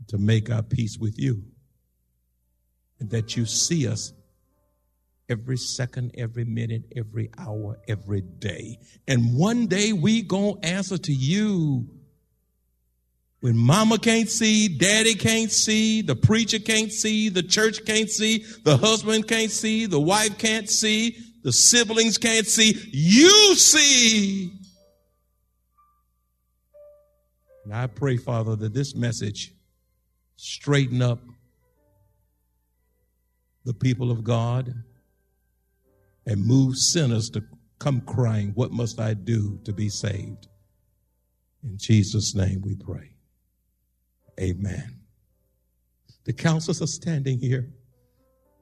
to 0.08 0.18
make 0.18 0.50
our 0.50 0.62
peace 0.62 0.98
with 0.98 1.18
you, 1.18 1.44
and 3.00 3.10
that 3.10 3.36
you 3.36 3.44
see 3.44 3.86
us 3.86 4.12
every 5.28 5.56
second, 5.56 6.12
every 6.16 6.44
minute, 6.44 6.82
every 6.96 7.30
hour, 7.38 7.78
every 7.88 8.20
day. 8.20 8.78
And 9.08 9.36
one 9.36 9.66
day 9.66 9.92
we 9.92 10.22
gonna 10.22 10.60
answer 10.62 10.98
to 10.98 11.12
you. 11.12 11.88
When 13.44 13.58
mama 13.58 13.98
can't 13.98 14.30
see, 14.30 14.68
daddy 14.68 15.14
can't 15.14 15.52
see, 15.52 16.00
the 16.00 16.16
preacher 16.16 16.58
can't 16.58 16.90
see, 16.90 17.28
the 17.28 17.42
church 17.42 17.84
can't 17.84 18.08
see, 18.08 18.42
the 18.62 18.78
husband 18.78 19.28
can't 19.28 19.50
see, 19.50 19.84
the 19.84 20.00
wife 20.00 20.38
can't 20.38 20.66
see, 20.66 21.18
the 21.42 21.52
siblings 21.52 22.16
can't 22.16 22.46
see, 22.46 22.74
you 22.90 23.54
see. 23.54 24.50
And 27.64 27.74
I 27.74 27.86
pray, 27.86 28.16
Father, 28.16 28.56
that 28.56 28.72
this 28.72 28.94
message 28.94 29.52
straighten 30.36 31.02
up 31.02 31.20
the 33.66 33.74
people 33.74 34.10
of 34.10 34.24
God 34.24 34.72
and 36.24 36.46
move 36.46 36.78
sinners 36.78 37.28
to 37.28 37.44
come 37.78 38.00
crying, 38.00 38.52
What 38.54 38.72
must 38.72 38.98
I 38.98 39.12
do 39.12 39.60
to 39.64 39.74
be 39.74 39.90
saved? 39.90 40.48
In 41.62 41.76
Jesus' 41.76 42.34
name 42.34 42.62
we 42.62 42.74
pray. 42.74 43.13
Amen. 44.40 45.00
The 46.24 46.32
counselors 46.32 46.82
are 46.82 46.86
standing 46.86 47.38
here. 47.38 47.68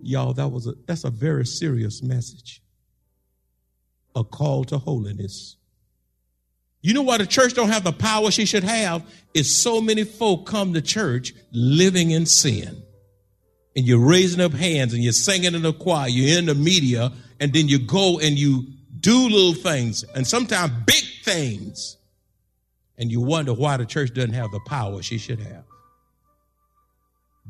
Y'all, 0.01 0.33
that 0.35 0.49
was 0.49 0.67
a, 0.67 0.75
that's 0.87 1.05
a 1.05 1.11
very 1.11 1.47
serious 1.47 2.03
message. 2.03 2.63
A 4.15 4.25
call 4.25 4.65
to 4.65 4.79
holiness. 4.79 5.57
You 6.83 6.95
know 6.95 7.03
why 7.03 7.19
the 7.19 7.27
church 7.27 7.55
don't 7.55 7.69
have 7.69 7.85
the 7.85 7.93
power 7.93 8.31
she 8.33 8.45
should 8.45 8.65
have? 8.65 9.09
Is 9.33 9.55
so 9.55 9.81
many 9.81 10.03
folk 10.05 10.47
come 10.47 10.75
to 10.75 10.83
church 10.83 11.33
living 11.53 12.11
in 12.11 12.27
sin. 12.27 12.83
And 13.77 13.87
you're 13.87 14.05
raising 14.05 14.41
up 14.41 14.53
hands 14.53 14.93
and 14.93 15.03
you're 15.03 15.13
singing 15.13 15.55
in 15.55 15.63
the 15.63 15.73
choir, 15.73 16.09
you're 16.09 16.39
in 16.39 16.47
the 16.47 16.55
media, 16.55 17.13
and 17.41 17.53
then 17.53 17.69
you 17.69 17.79
go 17.79 18.19
and 18.19 18.39
you 18.39 18.67
do 18.99 19.29
little 19.29 19.55
things 19.55 20.05
and 20.15 20.27
sometimes 20.27 20.73
big 20.85 21.05
things. 21.23 21.97
And 23.03 23.11
you 23.11 23.21
wonder 23.21 23.53
why 23.53 23.77
the 23.79 23.85
church 23.85 24.15
doesn't 24.15 24.35
have 24.35 24.53
the 24.53 24.61
power 24.61 25.03
she 25.03 25.19
should 25.19 25.41
have. 25.41 25.65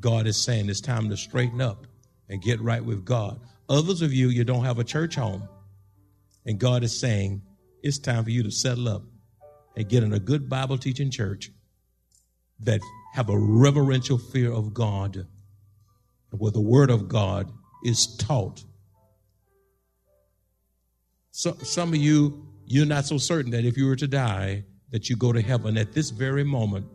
God 0.00 0.26
is 0.26 0.42
saying 0.42 0.70
it's 0.70 0.80
time 0.80 1.10
to 1.10 1.16
straighten 1.18 1.60
up 1.60 1.86
and 2.30 2.40
get 2.40 2.58
right 2.62 2.82
with 2.82 3.04
God. 3.04 3.38
Others 3.68 4.00
of 4.00 4.14
you, 4.14 4.30
you 4.30 4.44
don't 4.44 4.64
have 4.64 4.78
a 4.78 4.84
church 4.84 5.14
home. 5.14 5.46
And 6.46 6.58
God 6.58 6.82
is 6.82 6.98
saying 6.98 7.42
it's 7.82 7.98
time 7.98 8.24
for 8.24 8.30
you 8.30 8.42
to 8.44 8.50
settle 8.50 8.88
up 8.88 9.02
and 9.76 9.86
get 9.86 10.02
in 10.02 10.14
a 10.14 10.18
good 10.18 10.48
Bible 10.48 10.78
teaching 10.78 11.10
church 11.10 11.50
that 12.60 12.80
have 13.12 13.28
a 13.28 13.38
reverential 13.38 14.16
fear 14.16 14.50
of 14.50 14.72
God, 14.72 15.26
where 16.30 16.50
the 16.50 16.62
word 16.62 16.88
of 16.88 17.08
God 17.08 17.52
is 17.84 18.16
taught. 18.16 18.64
So, 21.30 21.52
some 21.62 21.90
of 21.90 21.96
you, 21.96 22.48
you're 22.64 22.86
not 22.86 23.04
so 23.04 23.18
certain 23.18 23.50
that 23.50 23.66
if 23.66 23.76
you 23.76 23.86
were 23.86 23.96
to 23.96 24.08
die, 24.08 24.64
that 24.92 25.10
you 25.10 25.16
go 25.16 25.32
to 25.32 25.42
heaven 25.42 25.76
at 25.76 25.92
this 25.92 26.10
very 26.10 26.44
moment. 26.44 26.86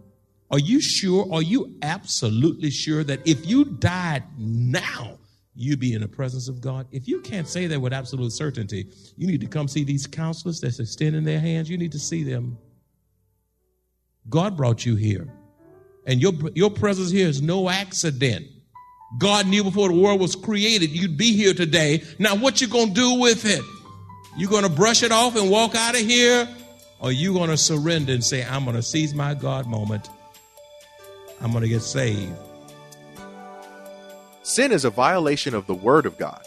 Are 0.50 0.60
you 0.60 0.80
sure? 0.80 1.28
Are 1.34 1.42
you 1.42 1.76
absolutely 1.82 2.70
sure 2.70 3.04
that 3.04 3.28
if 3.28 3.46
you 3.46 3.66
died 3.66 4.24
now, 4.38 5.18
you'd 5.56 5.80
be 5.80 5.94
in 5.94 6.02
the 6.02 6.08
presence 6.08 6.48
of 6.48 6.62
God? 6.62 6.88
If 6.92 7.08
you 7.08 7.20
can't 7.20 7.48
say 7.48 7.68
that 7.68 7.82
with 7.82 7.92
absolute 7.92 8.32
certainty, 8.32 8.88
you 9.18 9.28
need 9.28 9.42
to 9.42 9.48
come 9.48 9.68
see 9.68 9.84
these 9.84 10.08
counselors 10.08 10.62
that's 10.62 10.80
extending 10.80 11.26
their 11.26 11.40
hands. 11.40 11.70
You 11.70 11.78
need 11.78 11.92
to 11.92 12.00
see 12.00 12.24
them. 12.24 12.58
God 14.30 14.56
brought 14.56 14.86
you 14.86 14.96
here. 14.96 15.28
And 16.06 16.22
your, 16.22 16.34
your 16.56 16.70
presence 16.70 17.12
here 17.12 17.28
is 17.28 17.42
no 17.42 17.70
accident. 17.70 18.48
God 19.18 19.48
knew 19.48 19.64
before 19.64 19.90
the 19.90 19.96
world 19.96 20.20
was 20.20 20.36
created 20.36 20.90
you'd 20.92 21.18
be 21.18 21.34
here 21.34 21.54
today. 21.54 22.04
Now, 22.20 22.36
what 22.36 22.62
you 22.62 22.68
gonna 22.68 22.92
do 22.92 23.20
with 23.20 23.46
it? 23.46 23.62
You 24.38 24.48
gonna 24.48 24.70
brush 24.70 25.04
it 25.04 25.12
off 25.12 25.36
and 25.36 25.50
walk 25.50 25.76
out 25.76 25.96
of 25.96 26.02
here? 26.02 26.48
Or 27.00 27.12
you 27.12 27.34
gonna 27.34 27.58
surrender 27.58 28.14
and 28.14 28.24
say, 28.24 28.44
I'm 28.44 28.66
gonna 28.66 28.82
seize 28.82 29.14
my 29.14 29.34
God 29.34 29.68
moment. 29.68 30.10
I'm 31.42 31.52
gonna 31.52 31.68
get 31.68 31.82
saved. 31.82 32.34
Sin 34.42 34.72
is 34.72 34.86
a 34.86 34.90
violation 34.90 35.54
of 35.54 35.68
the 35.68 35.76
Word 35.76 36.06
of 36.06 36.18
God. 36.18 36.42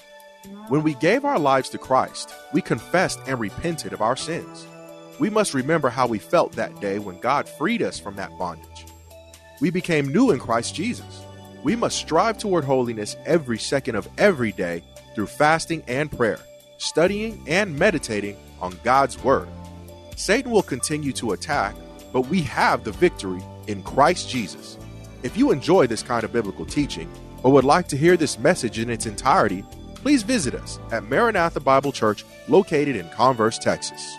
When 0.69 0.83
we 0.83 0.95
gave 0.95 1.25
our 1.25 1.39
lives 1.39 1.69
to 1.71 1.79
Christ, 1.79 2.33
we 2.53 2.63
confessed 2.63 3.21
and 3.27 3.39
repented 3.39 3.93
of 3.93 4.01
our 4.01 4.17
sins. 4.17 4.67
We 5.19 5.29
must 5.29 5.53
remember 5.53 5.91
how 5.91 6.07
we 6.07 6.19
felt 6.19 6.53
that 6.53 6.81
day 6.81 6.99
when 6.99 7.21
God 7.21 7.49
freed 7.49 7.83
us 7.83 8.01
from 8.01 8.17
that 8.17 8.37
bondage. 8.39 8.87
We 9.61 9.71
became 9.71 10.09
new 10.09 10.31
in 10.31 10.39
Christ 10.39 10.75
Jesus. 10.75 11.23
We 11.63 11.77
must 11.77 11.99
strive 11.99 12.39
toward 12.39 12.65
holiness 12.65 13.17
every 13.27 13.59
second 13.59 13.97
of 13.97 14.09
every 14.17 14.53
day 14.53 14.83
through 15.15 15.27
fasting 15.27 15.83
and 15.87 16.11
prayer, 16.11 16.41
studying 16.79 17.45
and 17.47 17.79
meditating 17.79 18.39
on 18.63 18.79
God's 18.83 19.23
Word. 19.23 19.49
Satan 20.21 20.51
will 20.51 20.63
continue 20.63 21.13
to 21.13 21.33
attack, 21.33 21.75
but 22.13 22.27
we 22.29 22.43
have 22.43 22.85
the 22.85 22.93
victory 22.93 23.41
in 23.69 23.83
Christ 23.83 24.29
Jesus. 24.29 24.77
If 25.23 25.35
you 25.35 25.51
enjoy 25.51 25.87
this 25.87 26.03
kind 26.03 26.25
of 26.25 26.33
biblical 26.33 26.67
teaching 26.67 27.11
or 27.43 27.51
would 27.53 27.65
like 27.65 27.89
to 27.89 27.97
hear 27.97 28.19
this 28.19 28.39
message 28.39 28.79
in 28.79 28.91
its 28.91 29.07
entirety, 29.07 29.65
please 29.95 30.23
visit 30.23 30.55
us 30.55 30.79
at 30.93 31.05
Maranatha 31.05 31.61
Bible 31.61 31.91
Church 31.91 32.27
located 32.49 32.97
in 32.97 33.09
Converse, 33.09 33.59
Texas. 33.59 34.19